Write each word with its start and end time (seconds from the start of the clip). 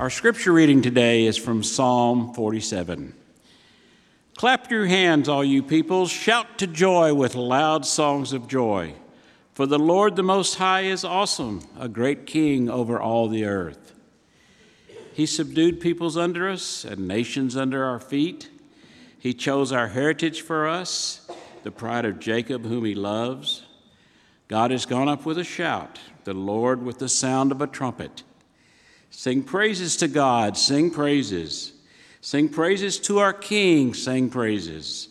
Our 0.00 0.08
scripture 0.08 0.54
reading 0.54 0.80
today 0.80 1.26
is 1.26 1.36
from 1.36 1.62
Psalm 1.62 2.32
47. 2.32 3.12
Clap 4.34 4.70
your 4.70 4.86
hands, 4.86 5.28
all 5.28 5.44
you 5.44 5.62
peoples, 5.62 6.10
shout 6.10 6.56
to 6.56 6.66
joy 6.66 7.12
with 7.12 7.34
loud 7.34 7.84
songs 7.84 8.32
of 8.32 8.48
joy. 8.48 8.94
For 9.52 9.66
the 9.66 9.78
Lord 9.78 10.16
the 10.16 10.22
Most 10.22 10.54
High 10.54 10.84
is 10.84 11.04
awesome, 11.04 11.60
a 11.78 11.86
great 11.86 12.24
king 12.24 12.70
over 12.70 12.98
all 12.98 13.28
the 13.28 13.44
earth. 13.44 13.92
He 15.12 15.26
subdued 15.26 15.82
peoples 15.82 16.16
under 16.16 16.48
us 16.48 16.82
and 16.86 17.06
nations 17.06 17.54
under 17.54 17.84
our 17.84 18.00
feet. 18.00 18.48
He 19.18 19.34
chose 19.34 19.70
our 19.70 19.88
heritage 19.88 20.40
for 20.40 20.66
us, 20.66 21.30
the 21.62 21.70
pride 21.70 22.06
of 22.06 22.18
Jacob, 22.18 22.64
whom 22.64 22.86
he 22.86 22.94
loves. 22.94 23.66
God 24.48 24.70
has 24.70 24.86
gone 24.86 25.10
up 25.10 25.26
with 25.26 25.36
a 25.36 25.44
shout, 25.44 25.98
the 26.24 26.32
Lord 26.32 26.82
with 26.82 27.00
the 27.00 27.08
sound 27.10 27.52
of 27.52 27.60
a 27.60 27.66
trumpet. 27.66 28.22
Sing 29.10 29.42
praises 29.42 29.96
to 29.96 30.08
God, 30.08 30.56
sing 30.56 30.90
praises. 30.90 31.72
Sing 32.20 32.48
praises 32.48 32.98
to 33.00 33.18
our 33.18 33.32
King, 33.32 33.92
sing 33.94 34.30
praises. 34.30 35.08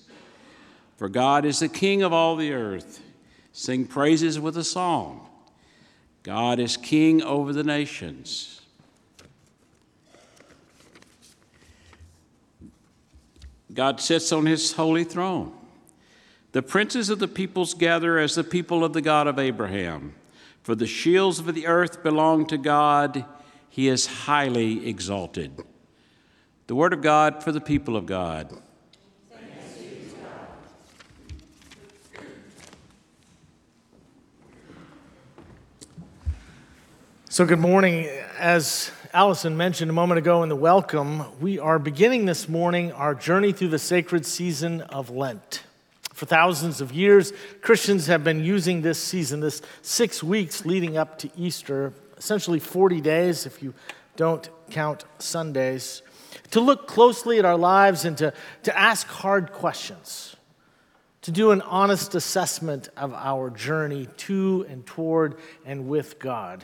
For 0.97 1.09
God 1.09 1.45
is 1.45 1.59
the 1.59 1.69
King 1.69 2.01
of 2.01 2.13
all 2.13 2.35
the 2.35 2.53
earth. 2.53 3.01
Sing 3.51 3.85
praises 3.85 4.39
with 4.39 4.57
a 4.57 4.63
song. 4.63 5.27
God 6.23 6.59
is 6.59 6.77
King 6.77 7.21
over 7.21 7.53
the 7.53 7.63
nations. 7.63 8.61
God 13.73 13.99
sits 14.01 14.31
on 14.31 14.45
his 14.45 14.73
holy 14.73 15.03
throne. 15.03 15.53
The 16.51 16.61
princes 16.61 17.09
of 17.09 17.19
the 17.19 17.27
peoples 17.27 17.73
gather 17.73 18.17
as 18.17 18.35
the 18.35 18.43
people 18.43 18.83
of 18.83 18.93
the 18.93 19.01
God 19.01 19.27
of 19.27 19.37
Abraham. 19.37 20.15
For 20.63 20.75
the 20.75 20.87
shields 20.87 21.39
of 21.39 21.53
the 21.53 21.67
earth 21.67 22.03
belong 22.03 22.45
to 22.47 22.57
God 22.57 23.25
he 23.69 23.87
is 23.87 24.05
highly 24.05 24.87
exalted. 24.87 25.63
The 26.67 26.75
word 26.75 26.93
of 26.93 27.01
God 27.01 27.43
for 27.43 27.51
the 27.51 27.61
people 27.61 27.95
of 27.95 28.05
God. 28.05 28.51
So, 37.31 37.45
good 37.45 37.59
morning. 37.59 38.09
As 38.37 38.91
Allison 39.13 39.55
mentioned 39.55 39.89
a 39.89 39.93
moment 39.93 40.17
ago 40.17 40.43
in 40.43 40.49
the 40.49 40.55
welcome, 40.55 41.39
we 41.39 41.57
are 41.57 41.79
beginning 41.79 42.25
this 42.25 42.49
morning 42.49 42.91
our 42.91 43.15
journey 43.15 43.51
through 43.51 43.69
the 43.69 43.79
sacred 43.79 44.25
season 44.25 44.81
of 44.81 45.09
Lent. 45.09 45.63
For 46.11 46.25
thousands 46.25 46.81
of 46.81 46.91
years, 46.91 47.31
Christians 47.61 48.07
have 48.07 48.23
been 48.23 48.43
using 48.43 48.81
this 48.81 49.01
season, 49.01 49.39
this 49.39 49.61
six 49.81 50.21
weeks 50.21 50.65
leading 50.65 50.97
up 50.97 51.17
to 51.19 51.29
Easter, 51.37 51.93
essentially 52.19 52.59
40 52.59 53.01
days 53.01 53.45
if 53.45 53.63
you 53.63 53.73
don't 54.15 54.49
count 54.69 55.05
Sundays, 55.17 56.01
to 56.51 56.59
look 56.59 56.87
closely 56.87 57.39
at 57.39 57.45
our 57.45 57.57
lives 57.57 58.05
and 58.05 58.17
to, 58.17 58.33
to 58.63 58.77
ask 58.77 59.07
hard 59.07 59.51
questions, 59.53 60.35
to 61.21 61.31
do 61.31 61.51
an 61.51 61.61
honest 61.61 62.15
assessment 62.15 62.89
of 62.97 63.13
our 63.13 63.49
journey 63.49 64.07
to 64.17 64.65
and 64.69 64.85
toward 64.85 65.35
and 65.65 65.87
with 65.87 66.19
God. 66.19 66.63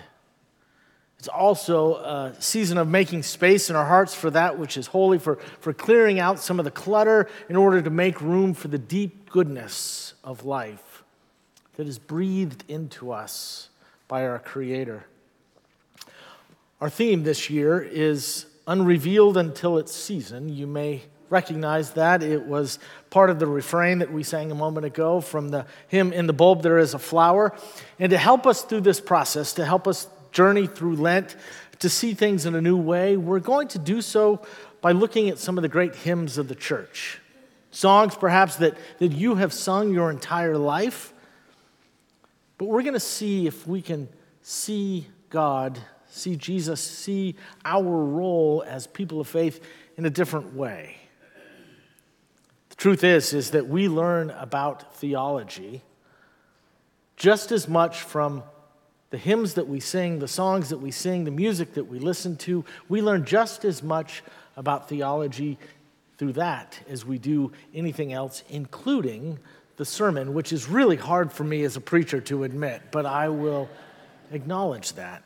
It's 1.17 1.27
also 1.29 1.95
a 1.95 2.35
season 2.39 2.77
of 2.77 2.87
making 2.87 3.23
space 3.23 3.69
in 3.69 3.75
our 3.75 3.85
hearts 3.85 4.13
for 4.13 4.29
that 4.31 4.59
which 4.59 4.77
is 4.77 4.87
holy, 4.87 5.17
for, 5.17 5.37
for 5.59 5.73
clearing 5.73 6.19
out 6.19 6.39
some 6.39 6.59
of 6.59 6.65
the 6.65 6.71
clutter 6.71 7.29
in 7.49 7.55
order 7.55 7.81
to 7.81 7.89
make 7.89 8.21
room 8.21 8.53
for 8.53 8.67
the 8.67 8.77
deep 8.77 9.29
goodness 9.29 10.13
of 10.23 10.45
life 10.45 11.03
that 11.77 11.87
is 11.87 11.97
breathed 11.97 12.63
into 12.67 13.11
us 13.11 13.69
by 14.07 14.25
our 14.25 14.39
Creator. 14.39 15.05
Our 16.81 16.89
theme 16.89 17.23
this 17.23 17.49
year 17.49 17.81
is 17.81 18.47
unrevealed 18.67 19.37
until 19.37 19.77
its 19.77 19.95
season. 19.95 20.49
You 20.49 20.67
may 20.67 21.03
recognize 21.29 21.91
that. 21.91 22.21
It 22.21 22.45
was 22.45 22.79
part 23.09 23.29
of 23.29 23.39
the 23.39 23.47
refrain 23.47 23.99
that 23.99 24.11
we 24.11 24.23
sang 24.23 24.51
a 24.51 24.55
moment 24.55 24.85
ago 24.85 25.21
from 25.21 25.49
the 25.49 25.65
hymn 25.87 26.11
In 26.11 26.27
the 26.27 26.33
Bulb 26.33 26.63
There 26.63 26.77
Is 26.77 26.93
a 26.93 26.99
Flower. 26.99 27.55
And 27.97 28.09
to 28.09 28.17
help 28.17 28.45
us 28.45 28.61
through 28.61 28.81
this 28.81 28.99
process, 28.99 29.53
to 29.53 29.63
help 29.63 29.87
us 29.87 30.09
journey 30.33 30.67
through 30.67 30.97
Lent, 30.97 31.37
to 31.79 31.87
see 31.87 32.13
things 32.13 32.45
in 32.45 32.55
a 32.55 32.61
new 32.61 32.75
way, 32.75 33.15
we're 33.15 33.39
going 33.39 33.69
to 33.69 33.79
do 33.79 34.01
so 34.01 34.45
by 34.81 34.91
looking 34.91 35.29
at 35.29 35.37
some 35.39 35.57
of 35.57 35.61
the 35.61 35.69
great 35.69 35.95
hymns 35.95 36.37
of 36.37 36.49
the 36.49 36.55
church. 36.55 37.21
Songs 37.71 38.15
perhaps 38.15 38.57
that, 38.57 38.77
that 38.99 39.13
you 39.13 39.35
have 39.35 39.53
sung 39.53 39.93
your 39.93 40.11
entire 40.11 40.57
life. 40.57 41.13
But 42.57 42.65
we're 42.65 42.83
going 42.83 42.95
to 42.95 42.99
see 42.99 43.47
if 43.47 43.65
we 43.65 43.81
can 43.81 44.09
see 44.41 45.07
God 45.29 45.79
see 46.15 46.35
Jesus, 46.35 46.81
see 46.81 47.35
our 47.63 47.83
role 47.83 48.63
as 48.65 48.87
people 48.87 49.19
of 49.19 49.27
faith 49.27 49.61
in 49.97 50.05
a 50.05 50.09
different 50.09 50.53
way. 50.53 50.97
The 52.69 52.75
truth 52.75 53.03
is 53.03 53.33
is 53.33 53.51
that 53.51 53.67
we 53.67 53.87
learn 53.87 54.31
about 54.31 54.95
theology 54.95 55.81
just 57.15 57.51
as 57.51 57.67
much 57.67 58.01
from 58.01 58.43
the 59.09 59.17
hymns 59.17 59.53
that 59.53 59.67
we 59.67 59.79
sing, 59.79 60.19
the 60.19 60.27
songs 60.27 60.69
that 60.69 60.79
we 60.79 60.91
sing, 60.91 61.23
the 61.23 61.31
music 61.31 61.73
that 61.75 61.85
we 61.85 61.99
listen 61.99 62.35
to. 62.35 62.65
We 62.89 63.01
learn 63.01 63.23
just 63.23 63.63
as 63.63 63.81
much 63.81 64.23
about 64.57 64.89
theology 64.89 65.57
through 66.17 66.33
that 66.33 66.79
as 66.89 67.05
we 67.05 67.17
do 67.17 67.51
anything 67.73 68.11
else, 68.11 68.43
including 68.49 69.39
the 69.77 69.85
sermon, 69.85 70.33
which 70.33 70.51
is 70.51 70.67
really 70.67 70.95
hard 70.95 71.31
for 71.31 71.43
me 71.43 71.63
as 71.63 71.75
a 71.75 71.81
preacher 71.81 72.19
to 72.21 72.43
admit, 72.43 72.81
but 72.91 73.05
I 73.05 73.29
will 73.29 73.69
acknowledge 74.31 74.93
that. 74.93 75.23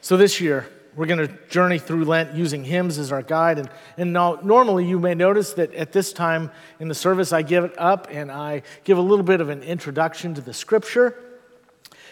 So 0.00 0.16
this 0.16 0.40
year, 0.40 0.68
we're 0.96 1.06
going 1.06 1.26
to 1.26 1.32
journey 1.48 1.78
through 1.78 2.04
Lent 2.04 2.34
using 2.34 2.64
hymns 2.64 2.98
as 2.98 3.12
our 3.12 3.22
guide. 3.22 3.58
And, 3.58 3.70
and 3.96 4.12
now, 4.12 4.40
normally, 4.42 4.84
you 4.84 4.98
may 4.98 5.14
notice 5.14 5.52
that 5.54 5.72
at 5.74 5.92
this 5.92 6.12
time 6.12 6.50
in 6.80 6.88
the 6.88 6.94
service, 6.94 7.32
I 7.32 7.42
give 7.42 7.64
it 7.64 7.74
up 7.78 8.08
and 8.10 8.32
I 8.32 8.62
give 8.84 8.98
a 8.98 9.00
little 9.00 9.24
bit 9.24 9.40
of 9.40 9.48
an 9.48 9.62
introduction 9.62 10.34
to 10.34 10.40
the 10.40 10.52
scripture. 10.52 11.16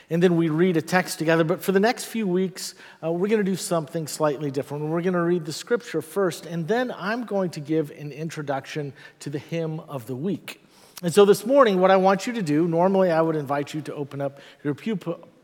And 0.09 0.23
then 0.23 0.37
we 0.37 0.51
read 0.51 0.77
a 0.77 0.83
text 0.83 1.19
together. 1.19 1.43
But 1.43 1.63
for 1.63 1.73
the 1.73 1.81
next 1.81 2.05
few 2.05 2.29
weeks, 2.29 2.75
uh, 3.03 3.11
we're 3.11 3.29
going 3.29 3.45
to 3.45 3.51
do 3.51 3.57
something 3.57 4.07
slightly 4.07 4.53
different. 4.53 4.85
We're 4.85 5.03
going 5.03 5.15
to 5.15 5.21
read 5.21 5.45
the 5.45 5.53
scripture 5.53 6.01
first, 6.01 6.47
and 6.47 6.69
then 6.69 6.95
I'm 6.97 7.25
going 7.25 7.51
to 7.51 7.61
give 7.61 7.91
an 7.91 8.13
introduction 8.13 8.93
to 9.21 9.31
the 9.31 9.41
hymn 9.41 9.81
of 9.81 10.07
the 10.07 10.15
week. 10.15 10.63
And 11.03 11.13
so 11.13 11.25
this 11.25 11.45
morning, 11.45 11.81
what 11.81 11.91
I 11.91 11.97
want 11.97 12.27
you 12.27 12.33
to 12.35 12.43
do, 12.43 12.69
normally 12.69 13.11
I 13.11 13.21
would 13.21 13.37
invite 13.37 13.75
you 13.75 13.81
to 13.83 13.95
open 13.95 14.21
up 14.21 14.39
your 14.63 14.75
pew 14.75 14.97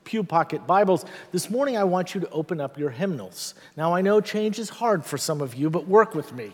Pew 0.05 0.25
Pocket 0.25 0.67
Bibles, 0.67 1.05
this 1.31 1.51
morning 1.51 1.77
I 1.77 1.85
want 1.85 2.15
you 2.15 2.21
to 2.21 2.31
open 2.31 2.61
up 2.61 2.79
your 2.79 2.91
hymnals. 2.91 3.55
Now, 3.77 3.95
I 3.95 4.03
know 4.03 4.21
change 4.21 4.59
is 4.59 4.69
hard 4.69 5.05
for 5.05 5.17
some 5.17 5.41
of 5.41 5.55
you, 5.55 5.71
but 5.71 5.87
work 5.87 6.15
with 6.15 6.33
me. 6.33 6.53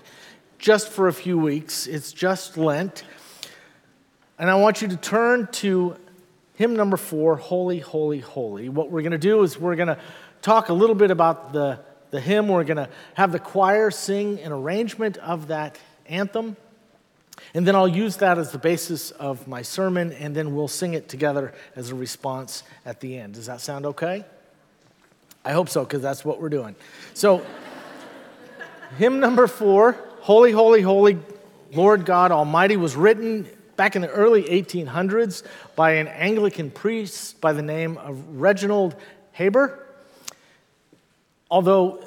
Just 0.59 0.89
for 0.89 1.09
a 1.09 1.13
few 1.13 1.39
weeks, 1.39 1.87
it's 1.87 2.13
just 2.13 2.57
Lent. 2.57 3.05
And 4.39 4.51
I 4.51 4.55
want 4.57 4.83
you 4.83 4.89
to 4.89 4.97
turn 4.97 5.49
to 5.53 5.97
hymn 6.55 6.77
number 6.77 6.97
four, 6.97 7.37
Holy, 7.37 7.79
Holy, 7.79 8.21
Holy. 8.21 8.69
What 8.69 8.91
we're 8.91 9.03
going 9.03 9.13
to 9.13 9.19
do 9.19 9.43
is 9.43 9.59
we're 9.59 9.77
going 9.77 9.89
to 9.89 9.99
talk 10.43 10.69
a 10.69 10.73
little 10.73 10.97
bit 10.97 11.11
about 11.11 11.53
the, 11.53 11.81
the 12.11 12.21
hymn. 12.21 12.49
We're 12.49 12.65
going 12.65 12.77
to 12.77 12.89
have 13.15 13.33
the 13.33 13.39
choir 13.39 13.91
sing 13.91 14.41
an 14.41 14.53
arrangement 14.53 15.17
of 15.19 15.49
that 15.49 15.79
anthem. 16.07 16.57
And 17.55 17.67
then 17.67 17.75
I'll 17.75 17.89
use 17.89 18.17
that 18.19 18.39
as 18.39 18.53
the 18.53 18.59
basis 18.59 19.11
of 19.13 19.47
my 19.49 19.63
sermon, 19.63 20.13
and 20.13 20.35
then 20.35 20.55
we'll 20.55 20.69
sing 20.69 20.95
it 20.95 21.09
together 21.09 21.55
as 21.77 21.91
a 21.91 21.95
response 21.95 22.63
at 22.85 23.01
the 23.01 23.19
end. 23.19 23.35
Does 23.35 23.47
that 23.47 23.61
sound 23.61 23.87
okay? 23.87 24.25
I 25.45 25.53
hope 25.53 25.69
so, 25.69 25.85
because 25.85 26.03
that's 26.03 26.25
what 26.25 26.41
we're 26.41 26.49
doing. 26.49 26.77
So, 27.15 27.45
hymn 28.99 29.21
number 29.21 29.47
four, 29.47 29.93
Holy, 30.21 30.53
Holy, 30.53 30.83
Holy, 30.83 31.19
Lord 31.73 32.05
God 32.05 32.33
Almighty, 32.33 32.77
was 32.77 32.97
written 32.97 33.47
back 33.77 33.95
in 33.95 34.03
the 34.03 34.11
early 34.11 34.43
1800s 34.43 35.45
by 35.77 35.93
an 35.93 36.09
Anglican 36.09 36.71
priest 36.71 37.41
by 37.41 37.53
the 37.53 37.63
name 37.63 37.97
of 37.99 38.41
Reginald 38.41 38.97
Heber. 39.33 39.87
Although 41.51 42.05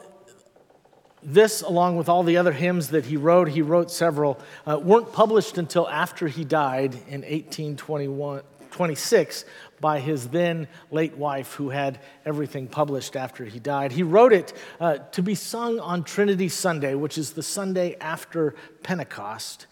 this, 1.23 1.61
along 1.61 1.97
with 1.97 2.09
all 2.09 2.23
the 2.23 2.37
other 2.37 2.51
hymns 2.51 2.89
that 2.89 3.05
he 3.05 3.17
wrote, 3.17 3.49
he 3.49 3.61
wrote 3.61 3.91
several, 3.91 4.39
uh, 4.65 4.79
weren't 4.81 5.13
published 5.13 5.57
until 5.57 5.87
after 5.87 6.27
he 6.27 6.43
died 6.43 6.95
in 7.07 7.21
1826 7.21 9.45
by 9.79 9.99
his 9.99 10.29
then 10.29 10.67
late 10.89 11.15
wife, 11.17 11.53
who 11.53 11.69
had 11.69 11.99
everything 12.25 12.67
published 12.67 13.15
after 13.15 13.45
he 13.45 13.59
died. 13.59 13.91
He 13.91 14.03
wrote 14.03 14.33
it 14.33 14.53
uh, 14.79 14.97
to 14.97 15.21
be 15.21 15.35
sung 15.35 15.79
on 15.79 16.03
Trinity 16.03 16.49
Sunday, 16.49 16.95
which 16.95 17.17
is 17.17 17.33
the 17.33 17.43
Sunday 17.43 17.95
after 17.99 18.55
Pentecost. 18.83 19.67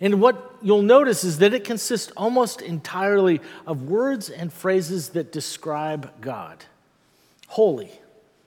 And 0.00 0.20
what 0.20 0.56
you'll 0.62 0.82
notice 0.82 1.24
is 1.24 1.38
that 1.38 1.54
it 1.54 1.64
consists 1.64 2.12
almost 2.16 2.60
entirely 2.60 3.40
of 3.66 3.84
words 3.84 4.28
and 4.28 4.52
phrases 4.52 5.10
that 5.10 5.32
describe 5.32 6.20
God 6.20 6.64
holy, 7.48 7.90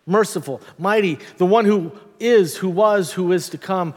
merciful, 0.09 0.61
mighty, 0.77 1.19
the 1.37 1.45
one 1.45 1.65
who 1.65 1.91
is, 2.19 2.57
who 2.57 2.69
was, 2.69 3.13
who 3.13 3.31
is 3.31 3.49
to 3.49 3.57
come. 3.57 3.93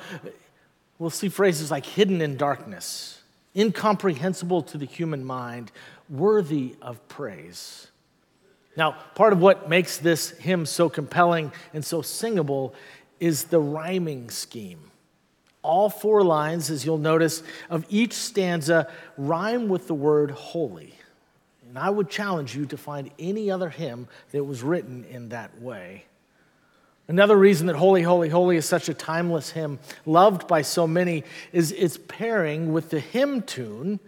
We'll 0.98 1.10
see 1.10 1.28
phrases 1.28 1.70
like 1.70 1.86
hidden 1.86 2.20
in 2.20 2.36
darkness, 2.36 3.20
incomprehensible 3.56 4.62
to 4.62 4.78
the 4.78 4.86
human 4.86 5.24
mind, 5.24 5.72
worthy 6.08 6.76
of 6.80 7.08
praise. 7.08 7.88
Now, 8.76 8.92
part 9.14 9.32
of 9.32 9.40
what 9.40 9.68
makes 9.68 9.98
this 9.98 10.30
hymn 10.30 10.66
so 10.66 10.88
compelling 10.88 11.52
and 11.74 11.84
so 11.84 12.02
singable 12.02 12.74
is 13.18 13.44
the 13.44 13.60
rhyming 13.60 14.30
scheme. 14.30 14.90
All 15.62 15.90
four 15.90 16.22
lines, 16.24 16.70
as 16.70 16.84
you'll 16.84 16.98
notice, 16.98 17.42
of 17.70 17.86
each 17.88 18.14
stanza 18.14 18.90
rhyme 19.16 19.68
with 19.68 19.86
the 19.86 19.94
word 19.94 20.30
holy. 20.32 20.94
And 21.72 21.78
I 21.78 21.88
would 21.88 22.10
challenge 22.10 22.54
you 22.54 22.66
to 22.66 22.76
find 22.76 23.10
any 23.18 23.50
other 23.50 23.70
hymn 23.70 24.06
that 24.32 24.44
was 24.44 24.62
written 24.62 25.06
in 25.06 25.30
that 25.30 25.58
way. 25.58 26.04
Another 27.08 27.34
reason 27.34 27.66
that 27.68 27.76
Holy, 27.76 28.02
Holy, 28.02 28.28
Holy 28.28 28.58
is 28.58 28.68
such 28.68 28.90
a 28.90 28.94
timeless 28.94 29.48
hymn, 29.48 29.78
loved 30.04 30.46
by 30.46 30.60
so 30.60 30.86
many, 30.86 31.24
is 31.50 31.72
its 31.72 31.96
pairing 32.08 32.74
with 32.74 32.90
the 32.90 33.00
hymn 33.00 33.40
tune 33.40 34.00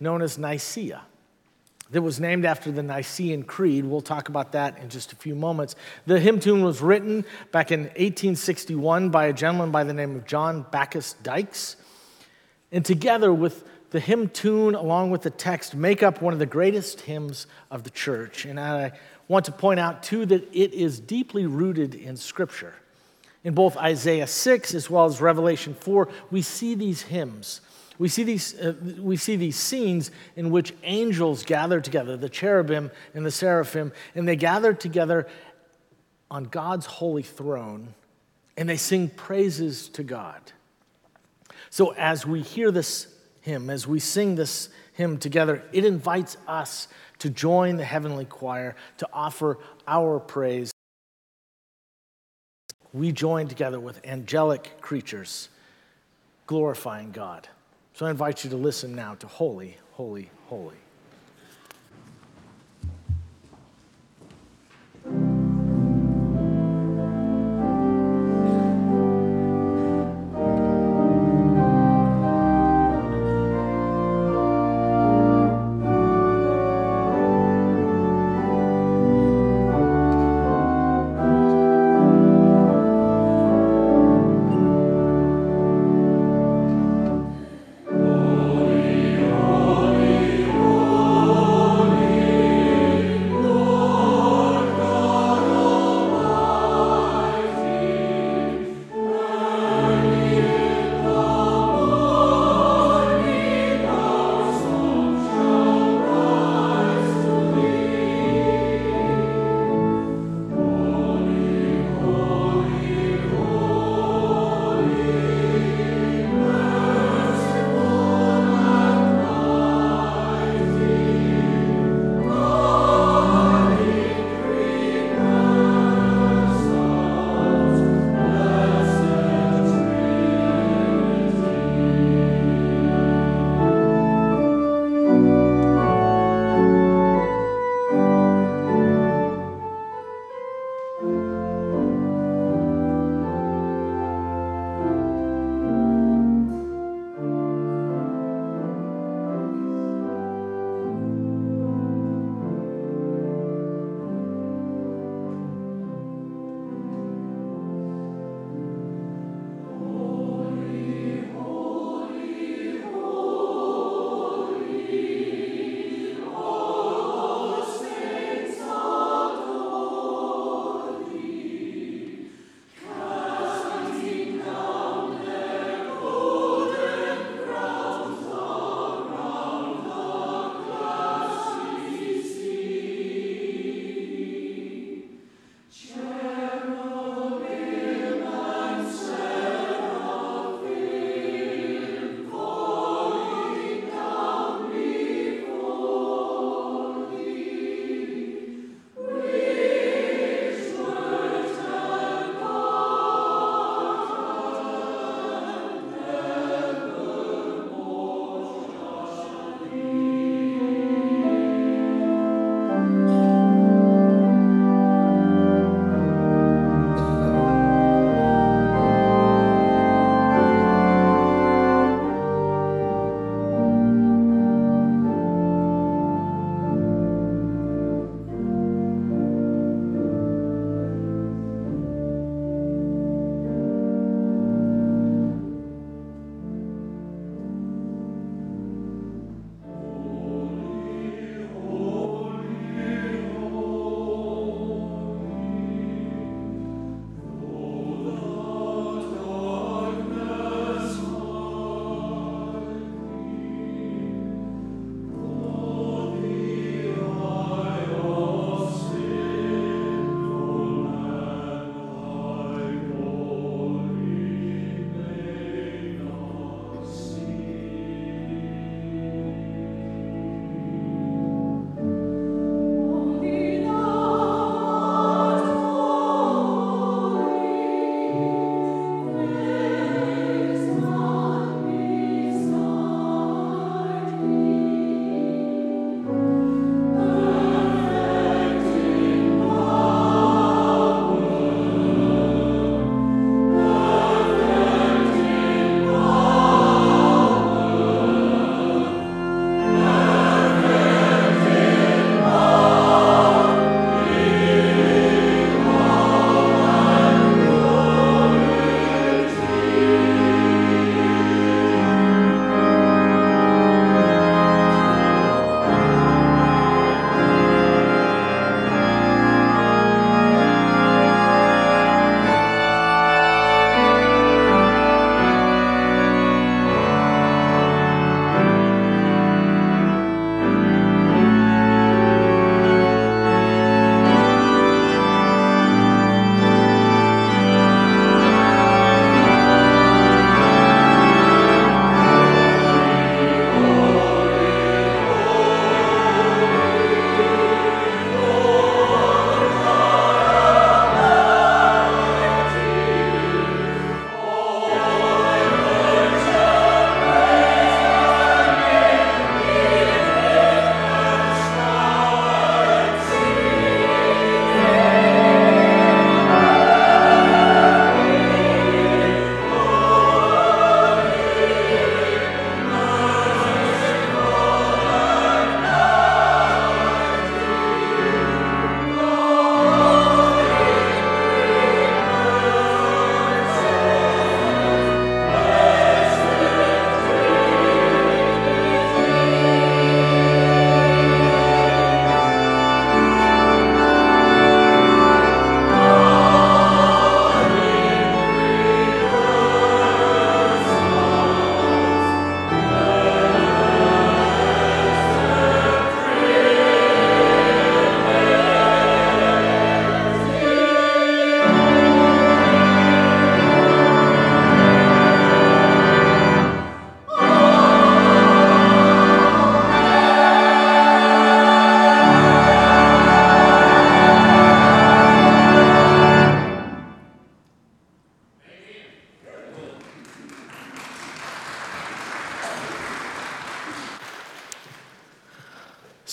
known 0.00 0.20
as 0.20 0.36
Nicaea 0.36 1.00
that 1.92 2.02
was 2.02 2.20
named 2.20 2.44
after 2.44 2.70
the 2.70 2.82
Nicene 2.82 3.42
Creed. 3.42 3.86
We'll 3.86 4.02
talk 4.02 4.28
about 4.28 4.52
that 4.52 4.76
in 4.80 4.90
just 4.90 5.14
a 5.14 5.16
few 5.16 5.34
moments. 5.34 5.76
The 6.04 6.20
hymn 6.20 6.40
tune 6.40 6.62
was 6.62 6.82
written 6.82 7.24
back 7.52 7.72
in 7.72 7.84
1861 7.84 9.08
by 9.08 9.28
a 9.28 9.32
gentleman 9.32 9.70
by 9.70 9.84
the 9.84 9.94
name 9.94 10.14
of 10.14 10.26
John 10.26 10.66
Bacchus 10.70 11.14
Dykes. 11.22 11.76
And 12.70 12.84
together 12.84 13.32
with 13.32 13.64
the 13.90 14.00
hymn 14.00 14.28
tune, 14.28 14.74
along 14.74 15.10
with 15.10 15.22
the 15.22 15.30
text, 15.30 15.74
make 15.74 16.02
up 16.02 16.22
one 16.22 16.32
of 16.32 16.38
the 16.38 16.46
greatest 16.46 17.02
hymns 17.02 17.46
of 17.70 17.82
the 17.82 17.90
church. 17.90 18.44
And 18.44 18.58
I 18.58 18.92
want 19.28 19.44
to 19.46 19.52
point 19.52 19.80
out, 19.80 20.02
too, 20.02 20.26
that 20.26 20.48
it 20.52 20.72
is 20.72 21.00
deeply 21.00 21.46
rooted 21.46 21.94
in 21.94 22.16
Scripture. 22.16 22.74
In 23.42 23.54
both 23.54 23.76
Isaiah 23.76 24.26
6 24.26 24.74
as 24.74 24.90
well 24.90 25.06
as 25.06 25.20
Revelation 25.20 25.74
4, 25.74 26.08
we 26.30 26.42
see 26.42 26.74
these 26.74 27.02
hymns 27.02 27.60
we 28.00 28.08
see, 28.08 28.22
these, 28.22 28.58
uh, 28.58 28.72
we 28.98 29.18
see 29.18 29.36
these 29.36 29.56
scenes 29.56 30.10
in 30.34 30.48
which 30.50 30.72
angels 30.84 31.44
gather 31.44 31.82
together, 31.82 32.16
the 32.16 32.30
cherubim 32.30 32.90
and 33.12 33.26
the 33.26 33.30
seraphim, 33.30 33.92
and 34.14 34.26
they 34.26 34.36
gather 34.36 34.72
together 34.72 35.28
on 36.30 36.44
God's 36.44 36.86
holy 36.86 37.22
throne 37.22 37.92
and 38.56 38.66
they 38.66 38.78
sing 38.78 39.10
praises 39.10 39.90
to 39.90 40.02
God. 40.02 40.40
So 41.68 41.92
as 41.92 42.24
we 42.24 42.40
hear 42.40 42.70
this 42.70 43.06
hymn, 43.40 43.70
as 43.70 43.86
we 43.86 44.00
sing 44.00 44.34
this 44.34 44.68
hymn 44.94 45.18
together, 45.18 45.62
it 45.72 45.84
invites 45.84 46.36
us 46.46 46.88
to 47.18 47.30
join 47.30 47.76
the 47.76 47.84
heavenly 47.84 48.24
choir 48.24 48.76
to 48.98 49.08
offer 49.12 49.58
our 49.86 50.18
praise. 50.18 50.72
We 52.92 53.12
join 53.12 53.48
together 53.48 53.78
with 53.78 54.04
angelic 54.04 54.80
creatures 54.80 55.48
glorifying 56.46 57.12
God. 57.12 57.48
So 57.94 58.06
I 58.06 58.10
invite 58.10 58.42
you 58.42 58.50
to 58.50 58.56
listen 58.56 58.96
now 58.96 59.14
to 59.16 59.28
Holy, 59.28 59.76
Holy, 59.92 60.30
Holy. 60.46 60.74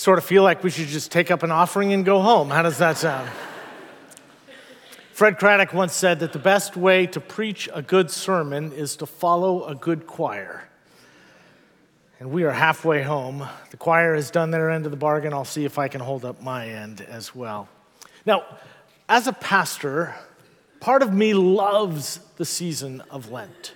Sort 0.08 0.16
of 0.16 0.24
feel 0.24 0.42
like 0.42 0.64
we 0.64 0.70
should 0.70 0.88
just 0.88 1.12
take 1.12 1.30
up 1.30 1.42
an 1.42 1.50
offering 1.50 1.92
and 1.92 2.02
go 2.02 2.22
home. 2.22 2.48
How 2.48 2.62
does 2.62 2.78
that 2.78 2.96
sound? 2.96 3.28
Fred 5.12 5.36
Craddock 5.36 5.74
once 5.74 5.92
said 5.92 6.20
that 6.20 6.32
the 6.32 6.38
best 6.38 6.78
way 6.78 7.06
to 7.08 7.20
preach 7.20 7.68
a 7.74 7.82
good 7.82 8.10
sermon 8.10 8.72
is 8.72 8.96
to 8.96 9.04
follow 9.04 9.66
a 9.66 9.74
good 9.74 10.06
choir. 10.06 10.66
And 12.20 12.30
we 12.30 12.44
are 12.44 12.52
halfway 12.52 13.02
home. 13.02 13.46
The 13.70 13.76
choir 13.76 14.14
has 14.14 14.30
done 14.30 14.50
their 14.50 14.70
end 14.70 14.86
of 14.86 14.92
the 14.92 14.96
bargain. 14.96 15.34
I'll 15.34 15.44
see 15.44 15.66
if 15.66 15.78
I 15.78 15.88
can 15.88 16.00
hold 16.00 16.24
up 16.24 16.40
my 16.40 16.70
end 16.70 17.02
as 17.02 17.34
well. 17.34 17.68
Now, 18.24 18.44
as 19.10 19.26
a 19.26 19.34
pastor, 19.34 20.14
part 20.80 21.02
of 21.02 21.12
me 21.12 21.34
loves 21.34 22.20
the 22.38 22.46
season 22.46 23.02
of 23.10 23.30
Lent. 23.30 23.74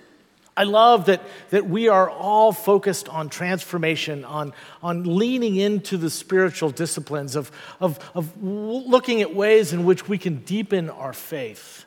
I 0.55 0.63
love 0.63 1.05
that, 1.05 1.21
that 1.49 1.67
we 1.67 1.87
are 1.87 2.09
all 2.09 2.51
focused 2.51 3.09
on 3.09 3.29
transformation, 3.29 4.23
on, 4.23 4.53
on 4.83 5.03
leaning 5.17 5.55
into 5.55 5.97
the 5.97 6.09
spiritual 6.09 6.69
disciplines, 6.69 7.35
of, 7.35 7.51
of, 7.79 7.99
of 8.13 8.31
looking 8.43 9.21
at 9.21 9.33
ways 9.33 9.73
in 9.73 9.83
which 9.83 10.07
we 10.07 10.17
can 10.17 10.37
deepen 10.37 10.91
our 10.91 11.13
faith. 11.13 11.85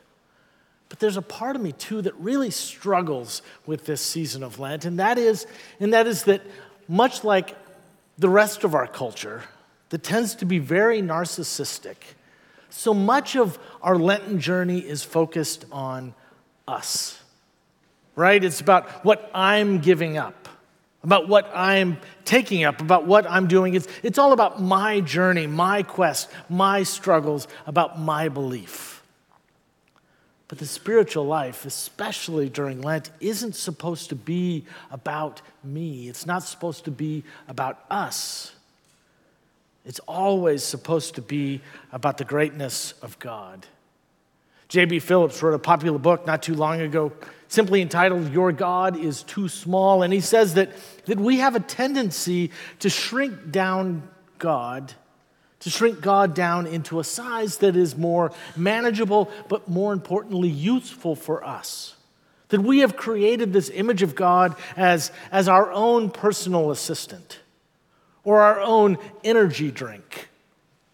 But 0.89 0.99
there's 0.99 1.17
a 1.17 1.21
part 1.21 1.55
of 1.55 1.61
me 1.61 1.71
too 1.71 2.01
that 2.01 2.15
really 2.15 2.49
struggles 2.49 3.41
with 3.65 3.85
this 3.85 4.01
season 4.01 4.43
of 4.43 4.59
Lent, 4.59 4.83
and 4.83 4.99
that 4.99 5.17
is, 5.17 5.47
and 5.79 5.93
that, 5.93 6.07
is 6.07 6.23
that 6.23 6.41
much 6.89 7.23
like 7.23 7.55
the 8.17 8.29
rest 8.29 8.63
of 8.63 8.75
our 8.75 8.87
culture, 8.87 9.43
that 9.89 10.03
tends 10.03 10.35
to 10.35 10.45
be 10.45 10.59
very 10.59 11.01
narcissistic, 11.01 11.95
so 12.69 12.93
much 12.93 13.37
of 13.37 13.57
our 13.81 13.95
Lenten 13.95 14.41
journey 14.41 14.79
is 14.79 15.03
focused 15.03 15.63
on 15.71 16.13
us 16.67 17.21
right? 18.17 18.43
It's 18.43 18.59
about 18.59 19.05
what 19.05 19.29
I'm 19.33 19.79
giving 19.79 20.17
up, 20.17 20.49
about 21.03 21.29
what 21.29 21.49
I'm 21.53 21.99
taking 22.25 22.65
up, 22.65 22.81
about 22.81 23.05
what 23.05 23.29
I'm 23.29 23.47
doing. 23.47 23.75
It's, 23.75 23.87
it's 24.03 24.17
all 24.17 24.33
about 24.33 24.61
my 24.61 24.99
journey, 24.99 25.47
my 25.47 25.83
quest, 25.83 26.29
my 26.49 26.83
struggles, 26.83 27.47
about 27.67 27.97
my 27.97 28.27
belief. 28.27 29.03
But 30.47 30.57
the 30.57 30.65
spiritual 30.65 31.25
life, 31.25 31.65
especially 31.65 32.49
during 32.49 32.81
Lent, 32.81 33.11
isn't 33.19 33.55
supposed 33.55 34.09
to 34.09 34.15
be 34.15 34.65
about 34.89 35.41
me. 35.63 36.09
It's 36.09 36.25
not 36.25 36.41
supposed 36.41 36.85
to 36.85 36.91
be 36.91 37.23
about 37.47 37.83
us. 37.91 38.53
It's 39.85 39.99
always 39.99 40.63
supposed 40.63 41.15
to 41.15 41.21
be 41.21 41.61
about 41.91 42.17
the 42.17 42.25
greatness 42.25 42.93
of 43.03 43.19
God. 43.19 43.67
J.B. 44.69 44.99
Phillips 44.99 45.43
wrote 45.43 45.53
a 45.53 45.59
popular 45.59 45.99
book 45.99 46.25
not 46.25 46.41
too 46.41 46.55
long 46.55 46.81
ago 46.81 47.13
simply 47.47 47.81
entitled 47.81 48.31
Your 48.31 48.51
God 48.51 48.97
is 48.97 49.23
Too 49.23 49.47
Small. 49.47 50.03
And 50.03 50.13
he 50.13 50.21
says 50.21 50.55
that, 50.55 50.71
that 51.05 51.19
we 51.19 51.37
have 51.37 51.55
a 51.55 51.59
tendency 51.59 52.51
to 52.79 52.89
shrink 52.89 53.51
down 53.51 54.07
God, 54.39 54.93
to 55.61 55.69
shrink 55.69 56.01
God 56.01 56.33
down 56.33 56.67
into 56.67 56.99
a 56.99 57.03
size 57.03 57.57
that 57.57 57.75
is 57.75 57.97
more 57.97 58.31
manageable, 58.55 59.31
but 59.47 59.67
more 59.67 59.93
importantly, 59.93 60.49
useful 60.49 61.15
for 61.15 61.43
us. 61.43 61.95
That 62.49 62.61
we 62.61 62.79
have 62.79 62.95
created 62.95 63.51
this 63.51 63.69
image 63.69 64.03
of 64.03 64.15
God 64.15 64.55
as, 64.77 65.11
as 65.31 65.49
our 65.49 65.71
own 65.71 66.11
personal 66.11 66.71
assistant 66.71 67.39
or 68.23 68.41
our 68.41 68.61
own 68.61 68.97
energy 69.23 69.71
drink 69.71 70.29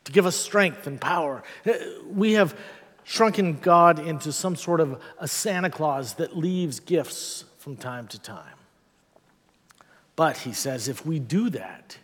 to 0.06 0.12
give 0.12 0.26
us 0.26 0.36
strength 0.36 0.88
and 0.88 1.00
power. 1.00 1.44
Uh, 1.66 1.74
we 2.08 2.34
have 2.34 2.58
shrunken 3.04 3.60
God 3.60 4.00
into 4.00 4.32
some 4.32 4.56
sort 4.56 4.80
of 4.80 5.02
a 5.18 5.28
Santa 5.28 5.70
Claus 5.70 6.16
that 6.16 6.38
leaves 6.38 6.80
gifts 6.80 7.46
from 7.60 7.76
time 7.76 8.08
to 8.08 8.20
time. 8.20 8.56
But 10.16 10.38
he 10.38 10.54
says 10.54 10.88
if 10.88 11.06
we 11.06 11.20
do 11.20 11.50
that, 11.52 11.98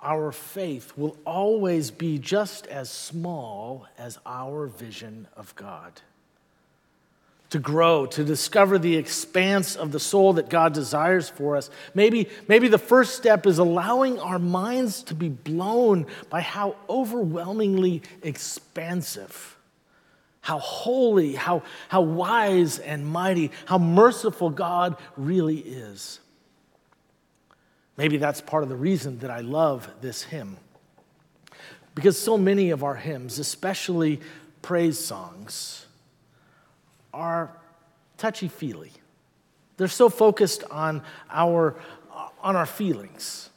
our 0.00 0.30
faith 0.30 0.92
will 0.96 1.16
always 1.24 1.90
be 1.90 2.18
just 2.18 2.66
as 2.66 2.90
small 2.90 3.86
as 3.98 4.18
our 4.26 4.66
vision 4.66 5.26
of 5.36 5.54
God. 5.56 6.00
To 7.50 7.58
grow, 7.58 8.06
to 8.06 8.24
discover 8.24 8.78
the 8.78 8.96
expanse 8.96 9.76
of 9.76 9.92
the 9.92 10.00
soul 10.00 10.34
that 10.34 10.50
God 10.50 10.74
desires 10.74 11.28
for 11.28 11.56
us. 11.56 11.70
Maybe, 11.94 12.28
maybe 12.48 12.68
the 12.68 12.76
first 12.76 13.16
step 13.16 13.46
is 13.46 13.58
allowing 13.58 14.18
our 14.18 14.38
minds 14.38 15.02
to 15.04 15.14
be 15.14 15.28
blown 15.28 16.06
by 16.28 16.40
how 16.40 16.76
overwhelmingly 16.88 18.02
expansive 18.22 19.55
how 20.46 20.60
holy, 20.60 21.32
how, 21.32 21.60
how 21.88 22.00
wise 22.00 22.78
and 22.78 23.04
mighty, 23.04 23.50
how 23.64 23.78
merciful 23.78 24.48
God 24.48 24.96
really 25.16 25.58
is. 25.58 26.20
Maybe 27.96 28.16
that's 28.16 28.40
part 28.40 28.62
of 28.62 28.68
the 28.68 28.76
reason 28.76 29.18
that 29.18 29.30
I 29.30 29.40
love 29.40 29.90
this 30.00 30.22
hymn. 30.22 30.56
Because 31.96 32.16
so 32.16 32.38
many 32.38 32.70
of 32.70 32.84
our 32.84 32.94
hymns, 32.94 33.40
especially 33.40 34.20
praise 34.62 35.04
songs, 35.04 35.86
are 37.12 37.50
touchy 38.16 38.46
feely. 38.46 38.92
They're 39.78 39.88
so 39.88 40.08
focused 40.08 40.62
on 40.70 41.02
our, 41.28 41.74
on 42.40 42.54
our 42.54 42.66
feelings. 42.66 43.50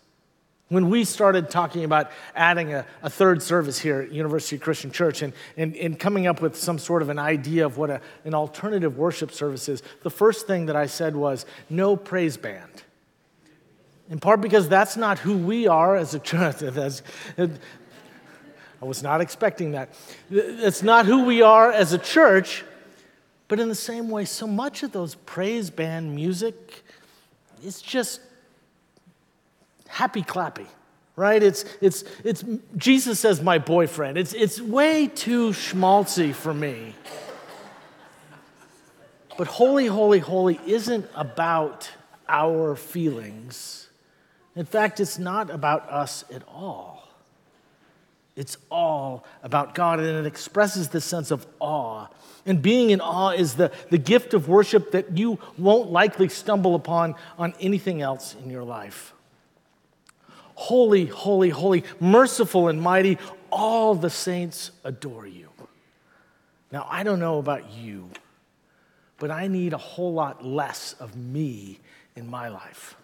When 0.70 0.92
we 0.92 1.04
started 1.04 1.50
talking 1.50 1.84
about 1.84 2.12
adding 2.36 2.74
a, 2.74 2.86
a, 3.02 3.10
third 3.10 3.42
service 3.42 3.80
here 3.80 4.02
at 4.02 4.12
University 4.12 4.60
Christian 4.60 4.92
Church 4.92 5.24
and, 5.24 5.34
and, 5.58 5.76
and 5.76 6.00
coming 6.00 6.28
up 6.28 6.42
with 6.42 6.56
some 6.56 6.78
sort 6.78 7.02
of 7.02 7.10
an 7.10 7.18
idea 7.18 7.66
of 7.66 7.78
what 7.80 7.90
a, 7.90 8.02
an 8.24 8.36
alternative 8.36 8.96
worship 8.96 9.32
service 9.32 9.68
is, 9.68 9.82
the 10.04 10.12
first 10.12 10.46
thing 10.46 10.68
that 10.68 10.76
I 10.76 10.86
said 10.86 11.16
was 11.16 11.48
no 11.72 11.96
praise 11.96 12.38
band. 12.38 12.84
In 14.12 14.20
part 14.20 14.42
because 14.42 14.70
that's 14.70 14.96
not 14.96 15.18
who 15.20 15.38
we 15.38 15.68
are 15.68 15.96
as 15.96 16.14
a 16.14 16.20
church. 16.20 16.58
That's, 16.60 17.04
I 17.38 18.86
was 18.86 19.04
not 19.04 19.22
expecting 19.22 19.72
that. 19.72 19.90
It's 20.32 20.82
not 20.82 21.06
who 21.06 21.26
we 21.26 21.44
are 21.44 21.72
as 21.72 21.94
a 21.94 22.00
church, 22.00 22.64
but 23.48 23.60
in 23.60 23.70
the 23.70 23.76
same 23.76 24.10
way, 24.10 24.26
so 24.26 24.48
much 24.48 24.82
of 24.82 24.94
those 24.94 25.14
praise 25.16 25.70
band 25.70 26.16
music 26.16 26.84
is 27.64 27.82
just 27.82 28.22
happy 29.90 30.22
clappy, 30.24 30.68
right? 31.16 31.44
It's, 31.44 31.66
it's, 31.82 32.04
it's 32.24 32.44
Jesus 32.78 33.26
as 33.26 33.42
my 33.42 33.58
boyfriend. 33.58 34.18
It's, 34.18 34.34
it's 34.34 34.62
way 34.62 35.08
too 35.08 35.50
schmaltzy 35.50 36.34
for 36.34 36.54
me. 36.54 36.96
But 39.38 39.48
holy, 39.48 39.88
holy, 39.88 40.20
holy 40.20 40.60
isn't 40.66 41.06
about 41.16 41.90
our 42.28 42.76
feelings. 42.76 43.90
In 44.56 44.66
fact, 44.66 45.00
it's 45.00 45.18
not 45.18 45.50
about 45.50 45.90
us 45.90 46.24
at 46.34 46.44
all. 46.48 47.08
It's 48.36 48.58
all 48.70 49.26
about 49.44 49.76
God, 49.76 50.00
and 50.00 50.08
it 50.08 50.26
expresses 50.26 50.90
this 50.90 51.04
sense 51.04 51.32
of 51.32 51.46
awe. 51.60 52.08
And 52.46 52.62
being 52.62 52.90
in 52.90 53.02
awe 53.02 53.32
is 53.32 53.56
the, 53.56 53.72
the 53.90 53.98
gift 53.98 54.34
of 54.34 54.48
worship 54.48 54.92
that 54.92 55.18
you 55.18 55.40
won't 55.58 55.92
likely 55.92 56.30
stumble 56.30 56.76
upon 56.76 57.16
on 57.38 57.54
anything 57.60 58.02
else 58.02 58.36
in 58.44 58.50
your 58.50 58.64
life. 58.64 59.14
Holy, 60.60 61.06
holy, 61.06 61.50
holy, 61.50 61.86
merciful 62.02 62.68
and 62.68 62.82
mighty, 62.82 63.18
all 63.50 63.96
the 63.96 64.10
saints 64.10 64.72
adore 64.84 65.26
you. 65.26 65.48
Now, 66.70 66.86
I 66.90 67.04
don't 67.04 67.22
know 67.22 67.40
about 67.40 67.72
you, 67.72 68.10
but 69.20 69.32
I 69.32 69.48
need 69.48 69.72
a 69.72 69.78
whole 69.78 70.14
lot 70.14 70.46
less 70.46 70.96
of 71.00 71.16
me 71.16 71.80
in 72.18 72.30
my 72.30 72.50
life. 72.50 72.98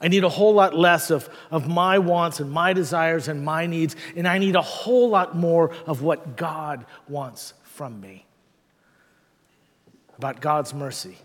I 0.00 0.08
need 0.08 0.24
a 0.24 0.30
whole 0.30 0.54
lot 0.54 0.74
less 0.74 1.10
of, 1.10 1.28
of 1.50 1.68
my 1.68 1.98
wants 1.98 2.40
and 2.40 2.50
my 2.50 2.72
desires 2.72 3.28
and 3.28 3.44
my 3.44 3.66
needs, 3.66 3.94
and 4.16 4.26
I 4.26 4.38
need 4.38 4.56
a 4.56 4.62
whole 4.62 5.10
lot 5.10 5.36
more 5.36 5.74
of 5.84 6.00
what 6.00 6.38
God 6.38 6.86
wants 7.06 7.52
from 7.64 8.00
me. 8.00 8.24
About 10.16 10.40
God's 10.40 10.72
mercy, 10.72 11.18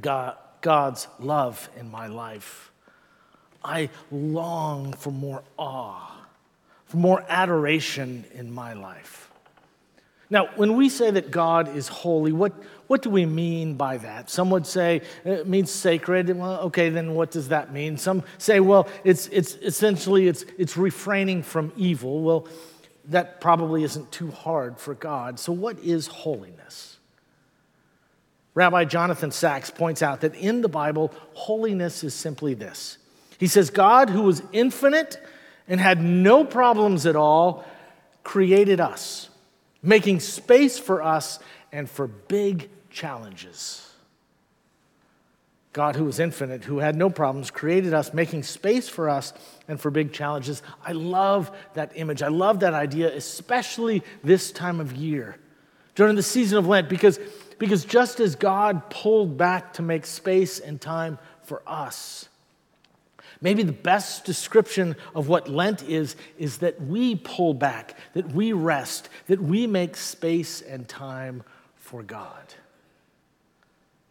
God's 0.00 1.06
love 1.20 1.68
in 1.76 1.88
my 1.88 2.08
life. 2.08 2.72
I 3.64 3.88
long 4.10 4.92
for 4.92 5.10
more 5.10 5.42
awe, 5.56 6.12
for 6.84 6.96
more 6.98 7.24
adoration 7.28 8.24
in 8.34 8.52
my 8.52 8.74
life. 8.74 9.30
Now, 10.30 10.48
when 10.56 10.76
we 10.76 10.88
say 10.88 11.10
that 11.10 11.30
God 11.30 11.76
is 11.76 11.88
holy, 11.88 12.32
what, 12.32 12.52
what 12.86 13.02
do 13.02 13.10
we 13.10 13.26
mean 13.26 13.74
by 13.74 13.98
that? 13.98 14.30
Some 14.30 14.50
would 14.50 14.66
say 14.66 15.02
uh, 15.24 15.30
it 15.30 15.46
means 15.46 15.70
sacred. 15.70 16.28
Well, 16.36 16.60
okay, 16.62 16.88
then 16.88 17.14
what 17.14 17.30
does 17.30 17.48
that 17.48 17.72
mean? 17.72 17.98
Some 17.98 18.22
say, 18.38 18.60
well, 18.60 18.88
it's, 19.04 19.28
it's 19.28 19.54
essentially 19.56 20.26
it's, 20.26 20.44
it's 20.58 20.76
refraining 20.76 21.42
from 21.42 21.72
evil. 21.76 22.22
Well, 22.22 22.48
that 23.06 23.40
probably 23.40 23.84
isn't 23.84 24.10
too 24.12 24.30
hard 24.30 24.78
for 24.78 24.94
God. 24.94 25.38
So, 25.38 25.52
what 25.52 25.78
is 25.80 26.06
holiness? 26.06 26.98
Rabbi 28.54 28.84
Jonathan 28.84 29.30
Sacks 29.30 29.70
points 29.70 30.00
out 30.00 30.22
that 30.22 30.34
in 30.36 30.62
the 30.62 30.68
Bible, 30.68 31.12
holiness 31.34 32.02
is 32.02 32.14
simply 32.14 32.54
this 32.54 32.98
he 33.44 33.48
says, 33.48 33.68
God, 33.68 34.08
who 34.08 34.22
was 34.22 34.42
infinite 34.52 35.22
and 35.68 35.78
had 35.78 36.00
no 36.00 36.46
problems 36.46 37.04
at 37.04 37.14
all, 37.14 37.62
created 38.22 38.80
us, 38.80 39.28
making 39.82 40.20
space 40.20 40.78
for 40.78 41.02
us 41.02 41.38
and 41.70 41.90
for 41.90 42.06
big 42.06 42.70
challenges. 42.88 43.86
God, 45.74 45.94
who 45.94 46.06
was 46.06 46.20
infinite, 46.20 46.64
who 46.64 46.78
had 46.78 46.96
no 46.96 47.10
problems, 47.10 47.50
created 47.50 47.92
us, 47.92 48.14
making 48.14 48.44
space 48.44 48.88
for 48.88 49.10
us 49.10 49.34
and 49.68 49.78
for 49.78 49.90
big 49.90 50.10
challenges. 50.10 50.62
I 50.82 50.92
love 50.92 51.54
that 51.74 51.92
image. 51.96 52.22
I 52.22 52.28
love 52.28 52.60
that 52.60 52.72
idea, 52.72 53.14
especially 53.14 54.02
this 54.22 54.52
time 54.52 54.80
of 54.80 54.96
year, 54.96 55.36
during 55.96 56.16
the 56.16 56.22
season 56.22 56.56
of 56.56 56.66
Lent, 56.66 56.88
because, 56.88 57.20
because 57.58 57.84
just 57.84 58.20
as 58.20 58.36
God 58.36 58.88
pulled 58.88 59.36
back 59.36 59.74
to 59.74 59.82
make 59.82 60.06
space 60.06 60.60
and 60.60 60.80
time 60.80 61.18
for 61.42 61.60
us, 61.66 62.30
maybe 63.44 63.62
the 63.62 63.72
best 63.72 64.24
description 64.24 64.96
of 65.14 65.28
what 65.28 65.48
Lent 65.48 65.82
is, 65.82 66.16
is 66.38 66.58
that 66.58 66.80
we 66.80 67.14
pull 67.14 67.52
back, 67.52 67.96
that 68.14 68.32
we 68.32 68.52
rest, 68.52 69.10
that 69.26 69.40
we 69.40 69.66
make 69.66 69.96
space 69.96 70.62
and 70.62 70.88
time 70.88 71.44
for 71.76 72.02
God. 72.02 72.54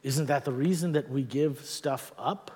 Isn't 0.03 0.27
that 0.27 0.45
the 0.45 0.51
reason 0.51 0.91
that 0.91 1.09
we 1.09 1.23
give 1.23 1.65
stuff 1.65 2.11
up? 2.17 2.51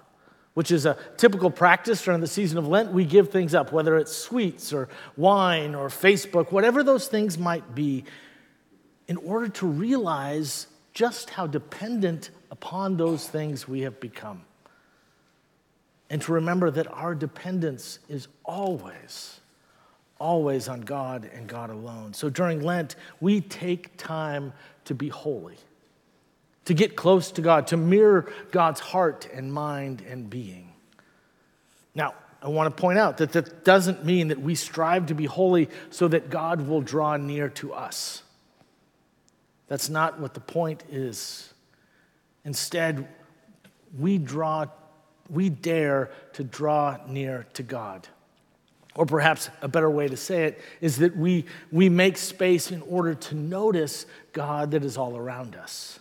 Which 0.54 0.72
is 0.72 0.86
a 0.86 0.98
typical 1.18 1.50
practice 1.50 2.04
during 2.04 2.22
the 2.22 2.28
season 2.28 2.58
of 2.60 2.68
Lent. 2.68 2.92
We 2.92 3.06
give 3.06 3.32
things 3.32 3.56
up, 3.56 3.72
whether 3.72 3.98
it's 3.98 4.16
sweets 4.16 4.72
or 4.72 4.88
wine 5.16 5.74
or 5.74 5.88
Facebook, 5.88 6.52
whatever 6.52 6.84
those 6.84 7.08
things 7.08 7.40
might 7.40 7.74
be, 7.74 8.06
in 9.08 9.18
order 9.18 9.50
to 9.50 9.66
realize 9.66 10.68
just 10.94 11.32
how 11.32 11.48
dependent 11.48 12.30
upon 12.52 12.98
those 12.98 13.28
things 13.28 13.68
we 13.68 13.82
have 13.82 14.00
become. 14.00 14.47
And 16.10 16.22
to 16.22 16.34
remember 16.34 16.72
that 16.72 16.88
our 16.88 17.13
dependence 17.13 18.00
is 18.08 18.28
always, 18.46 19.39
always 20.20 20.67
on 20.70 20.82
God 20.82 21.30
and 21.34 21.48
God 21.48 21.70
alone. 21.70 22.13
So 22.13 22.30
during 22.30 22.62
Lent, 22.62 22.96
we 23.20 23.41
take 23.41 23.98
time 23.98 24.54
to 24.86 24.96
be 24.96 25.10
holy 25.10 25.58
to 26.67 26.74
get 26.74 26.98
close 26.98 27.32
to 27.32 27.41
God, 27.41 27.67
to 27.67 27.78
mirror 27.78 28.30
God's 28.52 28.82
heart 28.82 29.26
and 29.34 29.54
mind 29.54 30.02
and 30.02 30.30
being. 30.30 30.74
Now, 31.96 32.13
I 32.41 32.50
want 32.50 32.76
to 32.76 32.82
point 32.82 33.00
out 33.00 33.17
that 33.17 33.32
that 33.32 33.63
doesn't 33.63 34.04
mean 34.04 34.28
that 34.28 34.41
we 34.41 34.54
strive 34.54 35.06
to 35.06 35.15
be 35.15 35.24
holy 35.24 35.70
so 35.91 36.10
that 36.10 36.30
God 36.30 36.67
will 36.67 36.82
draw 36.82 37.15
near 37.15 37.48
to 37.52 37.74
us. 37.74 38.22
That's 39.70 39.88
not 39.88 40.20
what 40.20 40.34
the 40.34 40.41
point 40.41 40.84
is. 40.91 41.54
Instead, 42.43 43.08
we 43.98 44.17
draw, 44.17 44.65
we 45.30 45.50
dare 45.50 46.12
to 46.34 46.44
draw 46.44 46.98
near 47.08 47.48
to 47.54 47.63
God. 47.63 48.08
Or 48.96 49.06
perhaps 49.06 49.50
a 49.62 49.68
better 49.68 49.90
way 49.90 50.08
to 50.08 50.18
say 50.18 50.46
it 50.46 50.62
is 50.82 50.98
that 50.98 51.16
we, 51.16 51.46
we 51.72 51.88
make 51.90 52.18
space 52.18 52.72
in 52.72 52.82
order 52.84 53.13
to 53.13 53.36
notice 53.36 54.06
God 54.34 54.72
that 54.72 54.84
is 54.84 54.98
all 54.98 55.16
around 55.16 55.56
us 55.56 56.00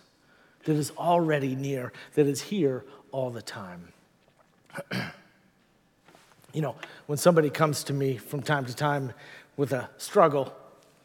that 0.67 0.75
is 0.75 0.91
already 0.97 1.55
near, 1.55 1.93
that 2.15 2.27
is 2.27 2.41
here 2.41 2.83
all 3.13 3.29
the 3.29 3.41
time. 3.41 3.87
you 6.53 6.61
know, 6.61 6.75
when 7.05 7.17
somebody 7.17 7.49
comes 7.49 7.85
to 7.85 7.93
me 7.93 8.17
from 8.17 8.41
time 8.41 8.65
to 8.65 8.75
time 8.75 9.13
with 9.55 9.71
a 9.71 9.89
struggle, 9.97 10.53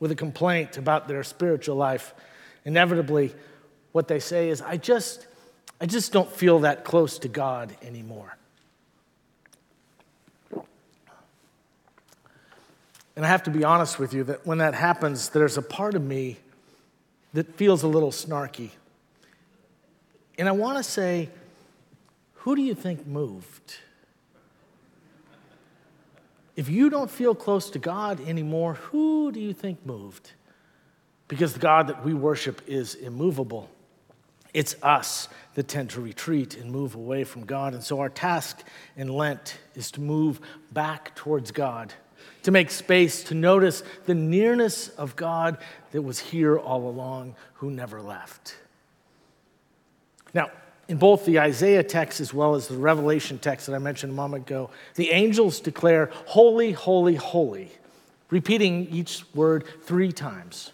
with 0.00 0.10
a 0.10 0.16
complaint 0.16 0.78
about 0.78 1.06
their 1.06 1.22
spiritual 1.22 1.76
life, 1.76 2.12
inevitably 2.64 3.32
what 3.92 4.08
they 4.08 4.18
say 4.18 4.48
is, 4.48 4.60
I 4.60 4.78
just, 4.78 5.28
I 5.82 5.86
just 5.86 6.12
don't 6.12 6.30
feel 6.30 6.60
that 6.60 6.84
close 6.84 7.18
to 7.18 7.28
God 7.28 7.76
anymore. 7.82 8.36
And 13.16 13.26
I 13.26 13.28
have 13.28 13.42
to 13.42 13.50
be 13.50 13.64
honest 13.64 13.98
with 13.98 14.14
you 14.14 14.22
that 14.24 14.46
when 14.46 14.58
that 14.58 14.74
happens, 14.74 15.30
there's 15.30 15.58
a 15.58 15.62
part 15.62 15.96
of 15.96 16.02
me 16.02 16.36
that 17.32 17.56
feels 17.56 17.82
a 17.82 17.88
little 17.88 18.12
snarky. 18.12 18.70
And 20.38 20.48
I 20.48 20.52
want 20.52 20.76
to 20.76 20.84
say, 20.84 21.30
who 22.34 22.54
do 22.54 22.62
you 22.62 22.76
think 22.76 23.04
moved? 23.04 23.78
If 26.54 26.68
you 26.68 26.90
don't 26.90 27.10
feel 27.10 27.34
close 27.34 27.68
to 27.70 27.80
God 27.80 28.20
anymore, 28.28 28.74
who 28.74 29.32
do 29.32 29.40
you 29.40 29.52
think 29.52 29.84
moved? 29.84 30.30
Because 31.26 31.54
the 31.54 31.58
God 31.58 31.88
that 31.88 32.04
we 32.04 32.14
worship 32.14 32.62
is 32.68 32.94
immovable. 32.94 33.68
It's 34.54 34.76
us 34.82 35.28
that 35.54 35.68
tend 35.68 35.90
to 35.90 36.00
retreat 36.00 36.56
and 36.56 36.70
move 36.70 36.94
away 36.94 37.24
from 37.24 37.44
God. 37.44 37.74
And 37.74 37.82
so 37.82 38.00
our 38.00 38.08
task 38.08 38.62
in 38.96 39.08
Lent 39.08 39.58
is 39.74 39.90
to 39.92 40.00
move 40.00 40.40
back 40.72 41.14
towards 41.14 41.50
God, 41.50 41.92
to 42.42 42.50
make 42.50 42.70
space, 42.70 43.24
to 43.24 43.34
notice 43.34 43.82
the 44.06 44.14
nearness 44.14 44.88
of 44.88 45.16
God 45.16 45.58
that 45.92 46.02
was 46.02 46.18
here 46.18 46.58
all 46.58 46.88
along, 46.88 47.34
who 47.54 47.70
never 47.70 48.00
left. 48.00 48.56
Now, 50.34 50.50
in 50.88 50.98
both 50.98 51.24
the 51.24 51.38
Isaiah 51.40 51.82
text 51.82 52.20
as 52.20 52.34
well 52.34 52.54
as 52.54 52.68
the 52.68 52.76
Revelation 52.76 53.38
text 53.38 53.66
that 53.66 53.74
I 53.74 53.78
mentioned 53.78 54.12
a 54.12 54.16
moment 54.16 54.46
ago, 54.46 54.70
the 54.96 55.10
angels 55.10 55.60
declare, 55.60 56.10
Holy, 56.26 56.72
holy, 56.72 57.14
holy, 57.14 57.70
repeating 58.30 58.88
each 58.88 59.24
word 59.34 59.64
three 59.82 60.12
times. 60.12 60.72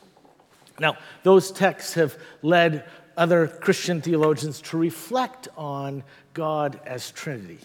Now, 0.80 0.96
those 1.24 1.50
texts 1.50 1.94
have 1.94 2.16
led 2.42 2.84
other 3.18 3.48
Christian 3.48 4.00
theologians 4.00 4.60
to 4.62 4.78
reflect 4.78 5.48
on 5.56 6.04
God 6.34 6.80
as 6.86 7.10
Trinity 7.10 7.58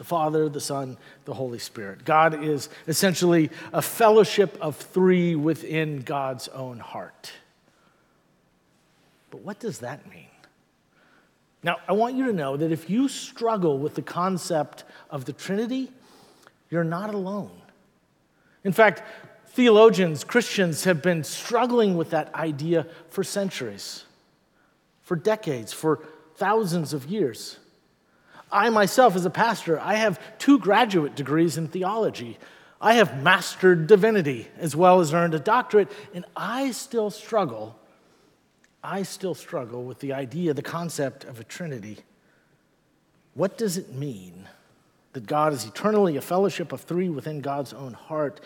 the 0.00 0.04
Father, 0.04 0.48
the 0.48 0.62
Son, 0.62 0.96
the 1.26 1.34
Holy 1.34 1.58
Spirit. 1.58 2.06
God 2.06 2.42
is 2.42 2.70
essentially 2.88 3.50
a 3.70 3.82
fellowship 3.82 4.56
of 4.58 4.74
three 4.74 5.34
within 5.34 6.00
God's 6.00 6.48
own 6.48 6.78
heart. 6.78 7.30
But 9.30 9.42
what 9.42 9.60
does 9.60 9.80
that 9.80 10.08
mean? 10.10 10.30
Now, 11.62 11.76
I 11.86 11.92
want 11.92 12.14
you 12.14 12.24
to 12.28 12.32
know 12.32 12.56
that 12.56 12.72
if 12.72 12.88
you 12.88 13.08
struggle 13.08 13.78
with 13.78 13.94
the 13.94 14.00
concept 14.00 14.84
of 15.10 15.26
the 15.26 15.34
Trinity, 15.34 15.92
you're 16.70 16.82
not 16.82 17.12
alone. 17.12 17.60
In 18.64 18.72
fact, 18.72 19.02
theologians, 19.48 20.24
Christians 20.24 20.84
have 20.84 21.02
been 21.02 21.24
struggling 21.24 21.98
with 21.98 22.08
that 22.08 22.34
idea 22.34 22.86
for 23.10 23.22
centuries, 23.22 24.04
for 25.10 25.16
decades, 25.16 25.72
for 25.72 25.98
thousands 26.36 26.92
of 26.92 27.04
years. 27.06 27.58
I 28.52 28.70
myself, 28.70 29.16
as 29.16 29.24
a 29.24 29.30
pastor, 29.30 29.80
I 29.80 29.94
have 29.94 30.20
two 30.38 30.60
graduate 30.60 31.16
degrees 31.16 31.58
in 31.58 31.66
theology. 31.66 32.38
I 32.80 32.94
have 32.94 33.20
mastered 33.20 33.88
divinity 33.88 34.46
as 34.56 34.76
well 34.76 35.00
as 35.00 35.12
earned 35.12 35.34
a 35.34 35.40
doctorate, 35.40 35.90
and 36.14 36.24
I 36.36 36.70
still 36.70 37.10
struggle 37.10 37.74
I 38.84 39.02
still 39.02 39.34
struggle 39.34 39.82
with 39.82 39.98
the 39.98 40.12
idea, 40.12 40.54
the 40.54 40.62
concept 40.62 41.24
of 41.24 41.40
a 41.40 41.44
Trinity. 41.44 41.98
What 43.34 43.58
does 43.58 43.76
it 43.76 43.92
mean 43.92 44.48
that 45.12 45.26
God 45.26 45.52
is 45.52 45.64
eternally 45.64 46.16
a 46.18 46.20
fellowship 46.20 46.70
of 46.70 46.82
three 46.82 47.08
within 47.08 47.40
God's 47.40 47.72
own 47.72 47.94
heart? 47.94 48.40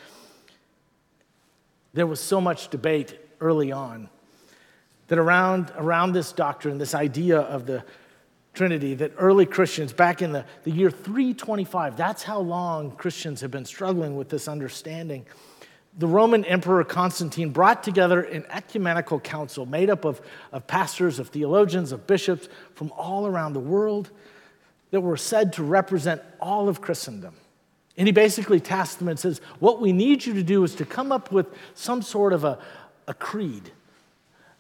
There 1.93 2.07
was 2.07 2.21
so 2.21 2.41
much 2.41 2.69
debate 2.69 3.19
early 3.39 3.71
on 3.71 4.09
that 5.15 5.21
around, 5.21 5.73
around 5.77 6.13
this 6.13 6.33
doctrine, 6.33 6.77
this 6.77 6.93
idea 6.93 7.39
of 7.39 7.67
the 7.67 7.85
Trinity, 8.53 8.95
that 8.97 9.13
early 9.17 9.47
Christians, 9.47 9.93
back 9.93 10.23
in 10.23 10.33
the, 10.33 10.45
the 10.65 10.73
year 10.73 10.91
325, 10.91 11.97
that's 11.97 12.25
how 12.25 12.41
long 12.41 12.91
Christians 12.91 13.41
have 13.41 13.53
been 13.53 13.65
struggling 13.65 14.17
with 14.17 14.29
this 14.29 14.49
understanding 14.49 15.25
the 15.97 16.09
Roman 16.09 16.45
Emperor 16.45 16.83
Constantine 16.83 17.51
brought 17.51 17.85
together 17.85 18.21
an 18.21 18.45
ecumenical 18.51 19.21
council 19.21 19.65
made 19.65 19.89
up 19.89 20.05
of, 20.05 20.21
of 20.51 20.67
pastors, 20.67 21.21
of 21.21 21.29
theologians, 21.29 21.93
of 21.93 22.09
bishops 22.09 22.49
from 22.75 22.91
all 22.97 23.29
around 23.29 23.53
the 23.53 23.61
world 23.61 24.11
that 24.91 25.01
were 25.01 25.17
said 25.17 25.53
to 25.53 25.63
represent 25.63 26.21
all 26.41 26.69
of 26.69 26.81
Christendom. 26.81 27.37
And 27.97 28.09
he 28.09 28.13
basically 28.13 28.59
tasked 28.59 28.99
them 28.99 29.07
and 29.07 29.17
says, 29.17 29.41
What 29.61 29.81
we 29.81 29.93
need 29.93 30.27
you 30.27 30.35
to 30.35 30.43
do 30.43 30.65
is 30.65 30.75
to 30.75 30.85
come 30.85 31.13
up 31.13 31.31
with 31.31 31.47
some 31.75 32.03
sort 32.03 32.33
of 32.33 32.43
a, 32.43 32.59
a 33.07 33.15
creed, 33.15 33.71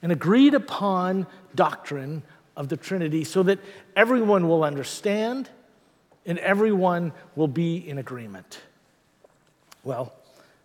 an 0.04 0.10
agreed 0.10 0.52
upon 0.52 1.26
doctrine 1.54 2.22
of 2.58 2.68
the 2.68 2.76
Trinity 2.76 3.24
so 3.24 3.42
that 3.42 3.58
everyone 3.96 4.46
will 4.48 4.62
understand 4.62 5.48
and 6.26 6.38
everyone 6.40 7.10
will 7.36 7.48
be 7.48 7.88
in 7.88 7.96
agreement. 7.96 8.60
Well, 9.82 10.12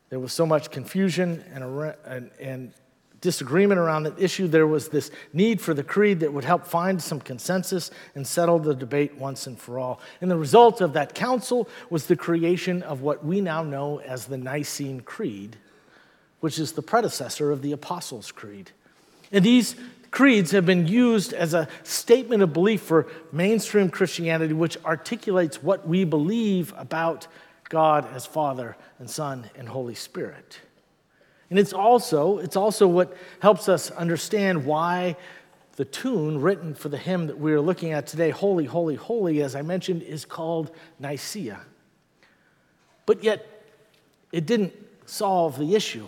there 0.10 0.20
was 0.20 0.34
so 0.34 0.46
much 0.46 0.72
confusion 0.72 1.42
and, 1.54 1.96
and, 2.06 2.32
and 2.42 2.74
disagreement 3.22 3.80
around 3.80 4.04
the 4.04 4.14
issue. 4.22 4.46
There 4.46 4.68
was 4.68 4.90
this 4.90 5.10
need 5.32 5.62
for 5.62 5.74
the 5.74 5.84
creed 5.84 6.20
that 6.20 6.34
would 6.34 6.44
help 6.44 6.68
find 6.68 7.02
some 7.02 7.22
consensus 7.22 7.92
and 8.16 8.28
settle 8.28 8.60
the 8.60 8.76
debate 8.76 9.18
once 9.18 9.48
and 9.48 9.58
for 9.58 9.80
all. 9.80 10.02
And 10.20 10.30
the 10.30 10.38
result 10.38 10.82
of 10.82 10.92
that 10.94 11.16
council 11.16 11.70
was 11.90 12.08
the 12.08 12.18
creation 12.18 12.84
of 12.84 13.04
what 13.04 13.24
we 13.24 13.40
now 13.40 13.64
know 13.64 14.02
as 14.02 14.26
the 14.26 14.38
Nicene 14.38 15.00
Creed, 15.00 15.56
which 16.42 16.60
is 16.60 16.74
the 16.74 16.82
predecessor 16.82 17.52
of 17.52 17.62
the 17.62 17.72
Apostles' 17.72 18.34
Creed. 18.34 18.72
And 19.32 19.46
these 19.46 19.76
creeds 20.12 20.52
have 20.52 20.66
been 20.66 20.88
used 20.88 21.34
as 21.34 21.54
a 21.54 21.68
statement 21.84 22.42
of 22.42 22.54
belief 22.54 22.82
for 22.82 23.08
mainstream 23.32 23.90
Christianity, 23.90 24.54
which 24.54 24.78
articulates 24.84 25.62
what 25.62 25.88
we 25.88 26.04
believe 26.04 26.74
about 26.78 27.28
God 27.70 28.08
as 28.14 28.26
Father 28.26 28.76
and 28.98 29.10
Son 29.10 29.50
and 29.56 29.70
Holy 29.70 29.96
Spirit. 29.96 30.60
And 31.50 31.58
it's 31.58 31.74
also, 31.74 32.40
it's 32.40 32.56
also 32.56 32.88
what 32.88 33.16
helps 33.40 33.70
us 33.70 33.92
understand 33.92 34.66
why 34.66 35.16
the 35.76 35.86
tune 35.86 36.42
written 36.42 36.76
for 36.76 36.90
the 36.90 36.98
hymn 36.98 37.28
that 37.28 37.38
we're 37.38 37.62
looking 37.62 37.94
at 37.94 38.06
today, 38.06 38.32
Holy, 38.32 38.66
Holy, 38.66 38.96
Holy, 38.96 39.42
as 39.42 39.56
I 39.56 39.62
mentioned, 39.62 40.04
is 40.04 40.26
called 40.26 40.72
Nicaea. 41.00 41.62
But 43.06 43.24
yet, 43.24 43.64
it 44.32 44.46
didn't 44.46 44.74
solve 45.06 45.58
the 45.58 45.76
issue. 45.76 46.08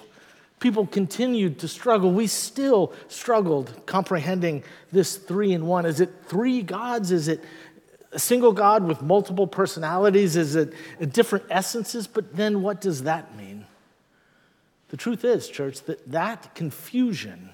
People 0.62 0.86
continued 0.86 1.60
to 1.60 1.68
struggle. 1.68 2.12
We 2.12 2.28
still 2.28 2.94
struggled 3.08 3.86
comprehending 3.88 4.64
this 4.92 5.18
three 5.18 5.52
in 5.52 5.66
one. 5.66 5.86
Is 5.88 6.00
it 6.00 6.12
three 6.28 6.62
gods? 6.62 7.12
Is 7.12 7.28
it 7.28 7.44
a 8.12 8.20
single 8.20 8.54
God 8.54 8.86
with 8.86 9.02
multiple 9.02 9.48
personalities? 9.48 10.36
Is 10.36 10.56
it 10.56 10.74
different 11.12 11.46
essences? 11.50 12.06
But 12.06 12.36
then 12.36 12.62
what 12.62 12.80
does 12.80 13.04
that 13.04 13.36
mean? 13.36 13.66
The 14.90 14.98
truth 14.98 15.26
is, 15.26 15.50
church, 15.50 15.82
that 15.84 16.12
that 16.12 16.54
confusion 16.54 17.50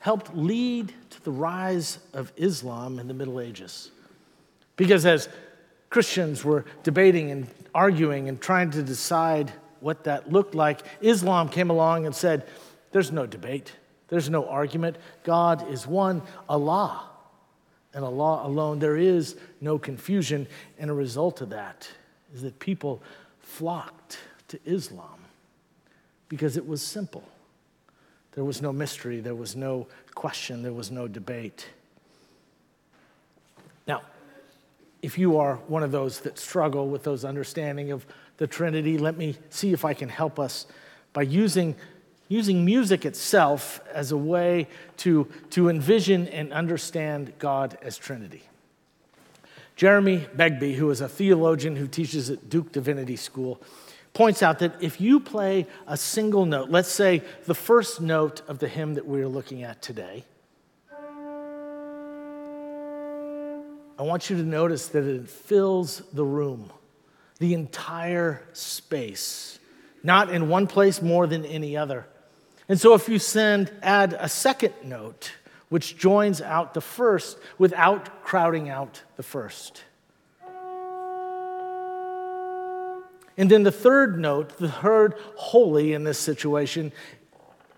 helped 0.00 0.36
lead 0.36 0.92
to 1.10 1.22
the 1.22 1.30
rise 1.30 2.00
of 2.12 2.32
Islam 2.36 2.98
in 2.98 3.06
the 3.06 3.14
Middle 3.14 3.38
Ages. 3.38 3.92
Because 4.76 5.06
as 5.06 5.28
Christians 5.88 6.44
were 6.44 6.64
debating 6.82 7.30
and 7.30 7.46
arguing 7.72 8.28
and 8.28 8.40
trying 8.40 8.70
to 8.72 8.82
decide 8.82 9.52
what 9.82 10.04
that 10.04 10.32
looked 10.32 10.54
like, 10.54 10.80
Islam 11.00 11.48
came 11.48 11.70
along 11.70 12.06
and 12.06 12.14
said, 12.14 12.46
There's 12.92 13.12
no 13.12 13.26
debate, 13.26 13.72
there's 14.08 14.30
no 14.30 14.48
argument. 14.48 14.96
God 15.24 15.70
is 15.70 15.86
one, 15.86 16.22
Allah, 16.48 17.08
and 17.94 18.04
Allah 18.04 18.46
alone. 18.46 18.78
There 18.78 18.96
is 18.96 19.36
no 19.60 19.78
confusion. 19.78 20.46
And 20.78 20.90
a 20.90 20.94
result 20.94 21.40
of 21.40 21.50
that 21.50 21.88
is 22.34 22.42
that 22.42 22.58
people 22.58 23.02
flocked 23.40 24.18
to 24.48 24.58
Islam 24.64 25.24
because 26.28 26.56
it 26.56 26.66
was 26.66 26.82
simple. 26.82 27.24
There 28.32 28.44
was 28.44 28.62
no 28.62 28.72
mystery, 28.72 29.20
there 29.20 29.34
was 29.34 29.54
no 29.56 29.86
question, 30.14 30.62
there 30.62 30.72
was 30.72 30.90
no 30.90 31.06
debate. 31.06 31.68
Now, 33.86 34.02
if 35.02 35.18
you 35.18 35.38
are 35.38 35.56
one 35.66 35.82
of 35.82 35.90
those 35.90 36.20
that 36.20 36.38
struggle 36.38 36.88
with 36.88 37.02
those 37.02 37.24
understanding 37.24 37.90
of 37.92 38.06
the 38.42 38.48
Trinity, 38.48 38.98
let 38.98 39.16
me 39.16 39.36
see 39.50 39.72
if 39.72 39.84
I 39.84 39.94
can 39.94 40.08
help 40.08 40.40
us 40.40 40.66
by 41.12 41.22
using, 41.22 41.76
using 42.28 42.64
music 42.64 43.06
itself 43.06 43.80
as 43.92 44.10
a 44.10 44.16
way 44.16 44.66
to, 44.96 45.28
to 45.50 45.68
envision 45.68 46.26
and 46.26 46.52
understand 46.52 47.34
God 47.38 47.78
as 47.82 47.96
Trinity. 47.96 48.42
Jeremy 49.76 50.26
Begbie, 50.34 50.74
who 50.74 50.90
is 50.90 51.00
a 51.00 51.08
theologian 51.08 51.76
who 51.76 51.86
teaches 51.86 52.30
at 52.30 52.50
Duke 52.50 52.72
Divinity 52.72 53.14
School, 53.14 53.62
points 54.12 54.42
out 54.42 54.58
that 54.58 54.74
if 54.82 55.00
you 55.00 55.20
play 55.20 55.68
a 55.86 55.96
single 55.96 56.44
note, 56.44 56.68
let's 56.68 56.90
say 56.90 57.22
the 57.46 57.54
first 57.54 58.00
note 58.00 58.42
of 58.48 58.58
the 58.58 58.66
hymn 58.66 58.94
that 58.94 59.06
we're 59.06 59.28
looking 59.28 59.62
at 59.62 59.80
today, 59.80 60.24
I 63.96 64.02
want 64.02 64.28
you 64.30 64.36
to 64.36 64.42
notice 64.42 64.88
that 64.88 65.04
it 65.04 65.28
fills 65.28 66.02
the 66.12 66.24
room, 66.24 66.72
the 67.42 67.54
entire 67.54 68.40
space, 68.52 69.58
not 70.04 70.32
in 70.32 70.48
one 70.48 70.68
place 70.68 71.02
more 71.02 71.26
than 71.26 71.44
any 71.44 71.76
other. 71.76 72.06
And 72.68 72.80
so 72.80 72.94
if 72.94 73.08
you 73.08 73.18
send, 73.18 73.72
add 73.82 74.16
a 74.16 74.28
second 74.28 74.72
note, 74.84 75.32
which 75.68 75.98
joins 75.98 76.40
out 76.40 76.72
the 76.72 76.80
first 76.80 77.36
without 77.58 78.22
crowding 78.22 78.68
out 78.68 79.02
the 79.16 79.24
first. 79.24 79.82
And 83.36 83.50
then 83.50 83.64
the 83.64 83.72
third 83.72 84.20
note, 84.20 84.58
the 84.58 84.70
third 84.70 85.16
holy 85.34 85.94
in 85.94 86.04
this 86.04 86.20
situation, 86.20 86.92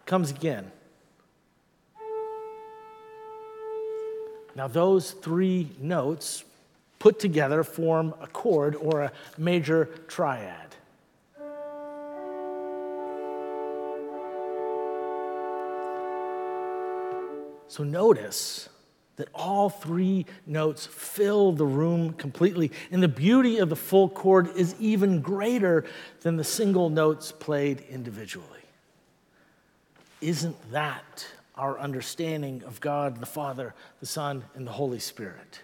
comes 0.04 0.30
again. 0.30 0.70
Now, 4.54 4.68
those 4.68 5.12
three 5.12 5.70
notes 5.80 6.44
put 7.04 7.18
together 7.18 7.62
form 7.62 8.14
a 8.22 8.26
chord 8.26 8.74
or 8.74 9.02
a 9.02 9.12
major 9.36 9.90
triad. 10.08 10.74
So 17.68 17.84
notice 17.84 18.70
that 19.16 19.28
all 19.34 19.68
three 19.68 20.24
notes 20.46 20.86
fill 20.86 21.52
the 21.52 21.66
room 21.66 22.14
completely. 22.14 22.72
And 22.90 23.02
the 23.02 23.08
beauty 23.08 23.58
of 23.58 23.68
the 23.68 23.76
full 23.76 24.08
chord 24.08 24.56
is 24.56 24.74
even 24.80 25.20
greater 25.20 25.84
than 26.22 26.38
the 26.38 26.42
single 26.42 26.88
notes 26.88 27.32
played 27.32 27.84
individually. 27.90 28.48
Isn't 30.22 30.56
that 30.72 31.26
our 31.54 31.78
understanding 31.78 32.62
of 32.64 32.80
God, 32.80 33.20
the 33.20 33.26
Father, 33.26 33.74
the 34.00 34.06
Son, 34.06 34.44
and 34.54 34.66
the 34.66 34.72
Holy 34.72 35.00
Spirit? 35.00 35.60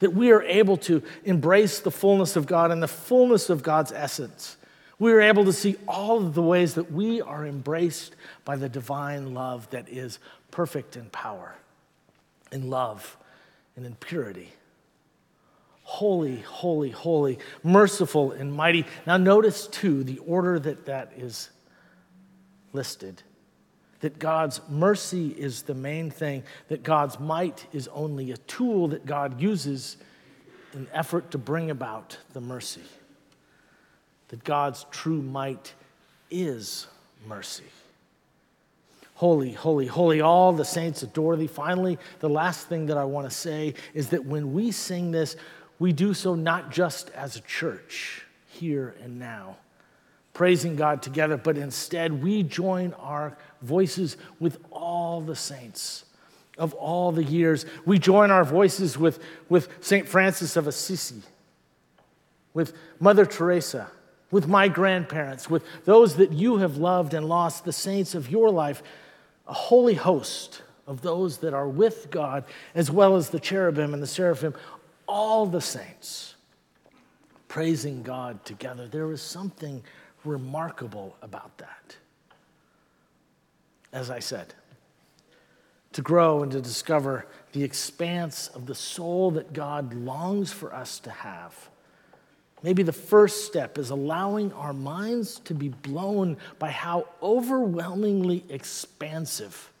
That 0.00 0.12
we 0.14 0.32
are 0.32 0.42
able 0.42 0.76
to 0.78 1.02
embrace 1.24 1.78
the 1.80 1.90
fullness 1.90 2.36
of 2.36 2.46
God 2.46 2.70
and 2.70 2.82
the 2.82 2.88
fullness 2.88 3.48
of 3.48 3.62
God's 3.62 3.92
essence. 3.92 4.56
We 4.98 5.12
are 5.12 5.20
able 5.20 5.46
to 5.46 5.52
see 5.52 5.76
all 5.88 6.18
of 6.18 6.34
the 6.34 6.42
ways 6.42 6.74
that 6.74 6.92
we 6.92 7.22
are 7.22 7.46
embraced 7.46 8.16
by 8.44 8.56
the 8.56 8.68
divine 8.68 9.32
love 9.32 9.70
that 9.70 9.88
is 9.88 10.18
perfect 10.50 10.96
in 10.96 11.08
power 11.10 11.54
in 12.52 12.68
love 12.68 13.16
and 13.76 13.86
in 13.86 13.94
purity. 13.96 14.50
Holy, 15.82 16.40
holy, 16.40 16.90
holy, 16.90 17.38
merciful 17.62 18.32
and 18.32 18.52
mighty. 18.52 18.86
Now, 19.06 19.16
notice 19.16 19.66
too 19.66 20.04
the 20.04 20.18
order 20.18 20.58
that 20.60 20.86
that 20.86 21.12
is 21.16 21.50
listed 22.72 23.22
that 24.00 24.18
God's 24.18 24.60
mercy 24.68 25.28
is 25.28 25.62
the 25.62 25.74
main 25.74 26.10
thing, 26.10 26.42
that 26.68 26.82
God's 26.82 27.18
might 27.20 27.66
is 27.72 27.88
only 27.88 28.32
a 28.32 28.36
tool 28.36 28.88
that 28.88 29.06
God 29.06 29.40
uses 29.40 29.96
in 30.72 30.86
effort 30.92 31.30
to 31.32 31.38
bring 31.38 31.70
about 31.70 32.16
the 32.32 32.40
mercy, 32.40 32.82
that 34.28 34.42
God's 34.44 34.86
true 34.90 35.20
might 35.22 35.74
is 36.30 36.86
mercy. 37.26 37.64
Holy, 39.14 39.52
holy, 39.52 39.86
holy. 39.86 40.22
All 40.22 40.52
the 40.52 40.64
saints 40.64 41.02
adore 41.02 41.36
thee. 41.36 41.46
Finally, 41.46 41.98
the 42.20 42.30
last 42.30 42.68
thing 42.68 42.86
that 42.86 42.96
I 42.96 43.04
want 43.04 43.28
to 43.28 43.36
say 43.36 43.74
is 43.92 44.08
that 44.08 44.24
when 44.24 44.54
we 44.54 44.70
sing 44.72 45.10
this, 45.10 45.36
we 45.78 45.92
do 45.92 46.14
so 46.14 46.34
not 46.34 46.70
just 46.70 47.10
as 47.10 47.36
a 47.36 47.40
church 47.40 48.22
here 48.46 48.94
and 49.02 49.18
now, 49.18 49.56
praising 50.32 50.74
God 50.74 51.02
together, 51.02 51.36
but 51.36 51.58
instead 51.58 52.22
we 52.22 52.42
join 52.42 52.94
our 52.94 53.36
voices 53.62 54.16
with 54.38 54.58
all 54.70 55.20
the 55.20 55.36
saints 55.36 56.04
of 56.58 56.74
all 56.74 57.12
the 57.12 57.24
years. 57.24 57.64
We 57.86 57.98
join 57.98 58.30
our 58.30 58.44
voices 58.44 58.98
with, 58.98 59.18
with 59.48 59.68
St. 59.80 60.06
Francis 60.06 60.56
of 60.56 60.66
Assisi, 60.66 61.22
with 62.52 62.74
Mother 62.98 63.24
Teresa, 63.24 63.90
with 64.30 64.46
my 64.46 64.68
grandparents, 64.68 65.48
with 65.48 65.64
those 65.84 66.16
that 66.16 66.32
you 66.32 66.58
have 66.58 66.76
loved 66.76 67.14
and 67.14 67.28
lost, 67.28 67.64
the 67.64 67.72
saints 67.72 68.14
of 68.14 68.30
your 68.30 68.50
life 68.50 68.82
a 69.50 69.52
holy 69.52 69.94
host 69.94 70.62
of 70.86 71.02
those 71.02 71.38
that 71.38 71.52
are 71.52 71.68
with 71.68 72.08
God, 72.10 72.44
as 72.74 72.90
well 72.90 73.16
as 73.16 73.30
the 73.30 73.40
cherubim 73.40 73.92
and 73.92 74.02
the 74.02 74.06
seraphim, 74.06 74.54
all 75.06 75.44
the 75.44 75.60
saints 75.60 76.36
praising 77.48 78.02
God 78.02 78.44
together. 78.44 78.86
There 78.86 79.10
is 79.10 79.20
something 79.20 79.82
remarkable 80.24 81.16
about 81.20 81.58
that. 81.58 81.96
As 83.92 84.10
I 84.10 84.20
said, 84.20 84.54
to 85.92 86.02
grow 86.02 86.42
and 86.42 86.52
to 86.52 86.60
discover 86.60 87.26
the 87.52 87.64
expanse 87.64 88.48
of 88.48 88.66
the 88.66 88.74
soul 88.74 89.32
that 89.32 89.52
God 89.52 89.92
longs 89.92 90.52
for 90.52 90.72
us 90.72 91.00
to 91.00 91.10
have 91.10 91.70
Maybe 92.62 92.82
the 92.82 92.92
first 92.92 93.46
step 93.46 93.78
is 93.78 93.90
allowing 93.90 94.52
our 94.52 94.72
minds 94.72 95.38
to 95.40 95.54
be 95.54 95.68
blown 95.68 96.36
by 96.58 96.70
how 96.70 97.06
overwhelmingly 97.22 98.44
expansive, 98.50 99.72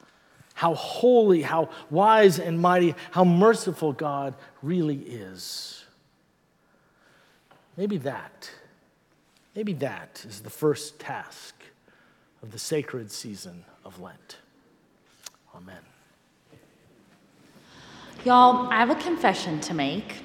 how 0.54 0.74
holy, 0.74 1.42
how 1.42 1.68
wise 1.90 2.38
and 2.38 2.58
mighty, 2.58 2.94
how 3.10 3.24
merciful 3.24 3.92
God 3.92 4.34
really 4.62 4.98
is. 4.98 5.84
Maybe 7.76 7.98
that, 7.98 8.50
maybe 9.54 9.74
that 9.74 10.24
is 10.26 10.40
the 10.40 10.50
first 10.50 10.98
task 10.98 11.54
of 12.42 12.52
the 12.52 12.58
sacred 12.58 13.10
season 13.10 13.64
of 13.84 14.00
Lent. 14.00 14.38
Amen. 15.54 15.80
Y'all, 18.24 18.68
I 18.70 18.76
have 18.76 18.90
a 18.90 18.94
confession 18.96 19.60
to 19.62 19.74
make. 19.74 20.22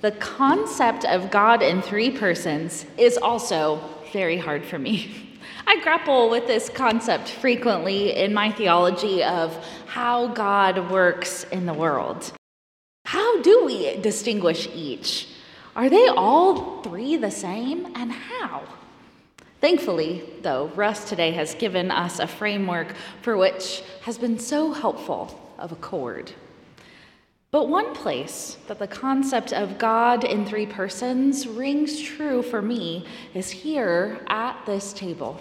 The 0.00 0.12
concept 0.12 1.04
of 1.04 1.30
God 1.30 1.62
in 1.62 1.82
three 1.82 2.10
persons 2.10 2.86
is 2.96 3.16
also 3.16 3.80
very 4.12 4.38
hard 4.38 4.64
for 4.64 4.78
me. 4.78 5.38
I 5.66 5.80
grapple 5.80 6.30
with 6.30 6.46
this 6.46 6.68
concept 6.68 7.28
frequently 7.28 8.14
in 8.16 8.32
my 8.32 8.52
theology 8.52 9.24
of 9.24 9.52
how 9.86 10.28
God 10.28 10.90
works 10.90 11.44
in 11.44 11.66
the 11.66 11.74
world. 11.74 12.32
How 13.04 13.42
do 13.42 13.64
we 13.64 13.96
distinguish 13.96 14.68
each? 14.74 15.28
Are 15.74 15.90
they 15.90 16.08
all 16.08 16.82
three 16.82 17.16
the 17.16 17.30
same, 17.30 17.86
and 17.94 18.10
how? 18.10 18.62
Thankfully, 19.60 20.22
though, 20.42 20.66
Russ 20.74 21.08
today 21.08 21.32
has 21.32 21.54
given 21.54 21.90
us 21.90 22.18
a 22.18 22.26
framework 22.26 22.94
for 23.22 23.36
which 23.36 23.82
has 24.02 24.18
been 24.18 24.38
so 24.38 24.72
helpful 24.72 25.54
of 25.58 25.72
accord. 25.72 26.32
But 27.50 27.68
one 27.68 27.94
place 27.94 28.58
that 28.66 28.78
the 28.78 28.86
concept 28.86 29.52
of 29.52 29.78
God 29.78 30.24
in 30.24 30.44
three 30.44 30.66
persons 30.66 31.46
rings 31.46 32.00
true 32.00 32.42
for 32.42 32.60
me 32.60 33.06
is 33.32 33.50
here 33.50 34.20
at 34.26 34.60
this 34.66 34.92
table. 34.92 35.40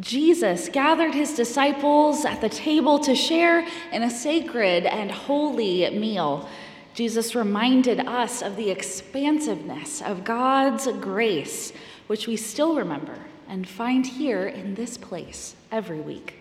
Jesus 0.00 0.68
gathered 0.68 1.14
his 1.14 1.34
disciples 1.34 2.24
at 2.24 2.40
the 2.40 2.48
table 2.48 2.98
to 3.00 3.14
share 3.14 3.66
in 3.92 4.02
a 4.02 4.10
sacred 4.10 4.86
and 4.86 5.10
holy 5.10 5.88
meal. 5.90 6.48
Jesus 6.94 7.34
reminded 7.34 8.00
us 8.00 8.42
of 8.42 8.56
the 8.56 8.70
expansiveness 8.70 10.02
of 10.02 10.24
God's 10.24 10.86
grace, 11.00 11.72
which 12.08 12.26
we 12.26 12.36
still 12.36 12.74
remember 12.74 13.16
and 13.48 13.66
find 13.66 14.06
here 14.06 14.46
in 14.46 14.74
this 14.74 14.98
place 14.98 15.54
every 15.70 16.00
week. 16.00 16.34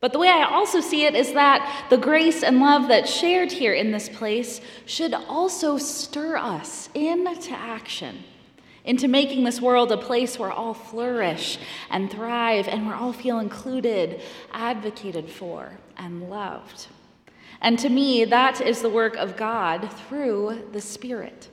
But 0.00 0.12
the 0.12 0.18
way 0.18 0.28
I 0.28 0.44
also 0.44 0.80
see 0.80 1.04
it 1.04 1.14
is 1.14 1.32
that 1.32 1.86
the 1.90 1.96
grace 1.96 2.42
and 2.42 2.60
love 2.60 2.88
that's 2.88 3.12
shared 3.12 3.50
here 3.50 3.74
in 3.74 3.90
this 3.90 4.08
place 4.08 4.60
should 4.84 5.14
also 5.14 5.78
stir 5.78 6.36
us 6.36 6.88
into 6.94 7.52
action, 7.52 8.24
into 8.84 9.08
making 9.08 9.44
this 9.44 9.60
world 9.60 9.90
a 9.90 9.96
place 9.96 10.38
where 10.38 10.52
all 10.52 10.74
flourish 10.74 11.58
and 11.90 12.10
thrive 12.10 12.68
and 12.68 12.86
where 12.86 12.94
all 12.94 13.12
feel 13.12 13.38
included, 13.38 14.20
advocated 14.52 15.30
for, 15.30 15.72
and 15.96 16.28
loved. 16.28 16.88
And 17.60 17.78
to 17.78 17.88
me, 17.88 18.24
that 18.26 18.60
is 18.60 18.82
the 18.82 18.90
work 18.90 19.16
of 19.16 19.36
God 19.36 19.90
through 19.92 20.68
the 20.72 20.80
Spirit. 20.80 21.48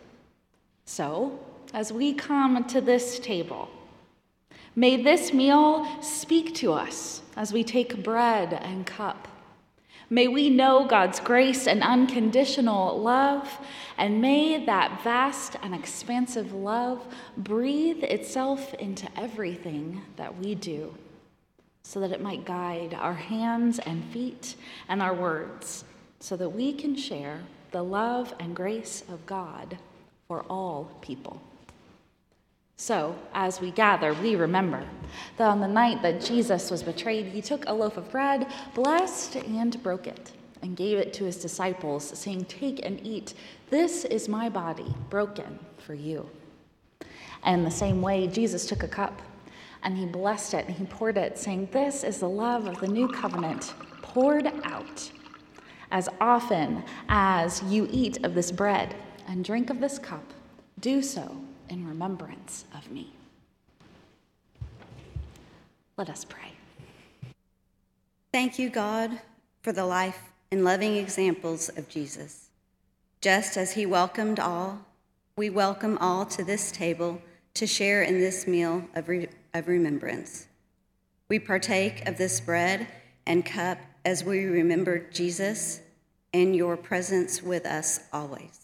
So, 0.86 1.40
as 1.74 1.92
we 1.92 2.14
come 2.14 2.64
to 2.66 2.80
this 2.80 3.18
table, 3.20 3.70
may 4.76 5.02
this 5.02 5.34
meal 5.34 5.88
speak 6.02 6.54
to 6.54 6.72
us 6.72 7.22
as 7.36 7.52
we 7.52 7.64
take 7.64 8.04
bread 8.04 8.54
and 8.54 8.86
cup. 8.86 9.28
May 10.10 10.28
we 10.28 10.52
know 10.52 10.86
God's 10.86 11.20
grace 11.20 11.66
and 11.66 11.82
unconditional 11.82 13.02
love, 13.02 13.50
and 13.98 14.22
may 14.22 14.64
that 14.66 15.02
vast 15.04 15.56
and 15.64 15.74
expansive 15.74 16.54
love 16.54 17.04
breathe 17.36 18.04
itself 18.04 18.76
into 18.76 19.10
everything 19.20 20.04
that 20.18 20.38
we 20.38 20.54
do, 20.54 20.94
so 21.82 22.00
that 22.02 22.12
it 22.12 22.22
might 22.22 22.46
guide 22.46 22.94
our 22.94 23.16
hands 23.16 23.80
and 23.80 24.06
feet 24.06 24.56
and 24.88 25.02
our 25.02 25.16
words, 25.16 25.84
so 26.20 26.38
that 26.38 26.50
we 26.50 26.74
can 26.74 26.96
share 26.96 27.42
the 27.72 27.82
love 27.82 28.36
and 28.40 28.56
grace 28.56 29.04
of 29.10 29.26
God 29.26 29.80
for 30.28 30.44
all 30.44 30.92
people. 31.02 31.42
So, 32.84 33.16
as 33.34 33.62
we 33.62 33.72
gather, 33.72 34.14
we 34.16 34.36
remember 34.36 34.86
that 35.38 35.48
on 35.48 35.62
the 35.62 35.68
night 35.70 36.02
that 36.02 36.20
Jesus 36.20 36.70
was 36.70 36.84
betrayed, 36.84 37.28
he 37.28 37.42
took 37.42 37.64
a 37.66 37.72
loaf 37.72 37.96
of 37.96 38.12
bread, 38.12 38.46
blessed 38.76 39.38
and 39.38 39.82
broke 39.82 40.06
it, 40.06 40.34
and 40.62 40.76
gave 40.76 40.98
it 40.98 41.14
to 41.14 41.24
his 41.24 41.38
disciples, 41.38 42.06
saying, 42.20 42.44
Take 42.44 42.86
and 42.86 43.00
eat. 43.08 43.36
This 43.70 44.04
is 44.04 44.28
my 44.28 44.50
body, 44.50 44.94
broken 45.10 45.60
for 45.78 45.94
you. 45.94 46.30
And 47.44 47.60
in 47.60 47.64
the 47.64 47.72
same 47.72 48.02
way, 48.02 48.28
Jesus 48.28 48.66
took 48.66 48.84
a 48.84 48.90
cup 48.90 49.22
and 49.84 49.98
he 49.98 50.06
blessed 50.06 50.54
it 50.54 50.68
and 50.68 50.76
he 50.76 50.84
poured 50.84 51.16
it, 51.16 51.38
saying, 51.38 51.70
This 51.72 52.04
is 52.04 52.20
the 52.20 52.28
love 52.28 52.68
of 52.68 52.82
the 52.82 52.88
new 52.90 53.08
covenant 53.08 53.74
poured 54.02 54.48
out. 54.66 55.10
As 55.90 56.10
often 56.20 56.84
as 57.08 57.64
you 57.64 57.88
eat 57.90 58.26
of 58.26 58.36
this 58.36 58.52
bread 58.52 58.94
and 59.30 59.46
drink 59.46 59.70
of 59.70 59.80
this 59.80 59.98
cup, 59.98 60.34
do 60.82 61.02
so 61.02 61.34
in 61.74 61.88
remembrance 61.88 62.66
of 62.78 62.90
me. 62.92 63.12
Let 65.98 66.08
us 66.08 66.24
pray. 66.24 66.52
Thank 68.32 68.60
you, 68.60 68.70
God, 68.70 69.20
for 69.64 69.72
the 69.72 69.86
life 69.86 70.20
and 70.52 70.64
loving 70.64 70.98
examples 70.98 71.70
of 71.70 71.90
Jesus. 71.90 72.50
Just 73.22 73.58
as 73.58 73.72
he 73.72 73.88
welcomed 73.88 74.40
all, 74.40 74.86
we 75.36 75.50
welcome 75.50 75.98
all 75.98 76.28
to 76.28 76.44
this 76.44 76.72
table 76.72 77.20
to 77.56 77.66
share 77.66 78.04
in 78.04 78.20
this 78.20 78.46
meal 78.46 78.86
of, 78.94 79.10
re- 79.10 79.30
of 79.56 79.68
remembrance. 79.68 80.46
We 81.28 81.40
partake 81.40 82.08
of 82.08 82.20
this 82.20 82.40
bread 82.40 82.86
and 83.26 83.44
cup 83.44 83.80
as 84.06 84.24
we 84.24 84.46
remember 84.46 85.00
Jesus 85.10 85.82
and 86.34 86.56
your 86.56 86.78
presence 86.78 87.42
with 87.42 87.66
us 87.66 88.02
always. 88.14 88.63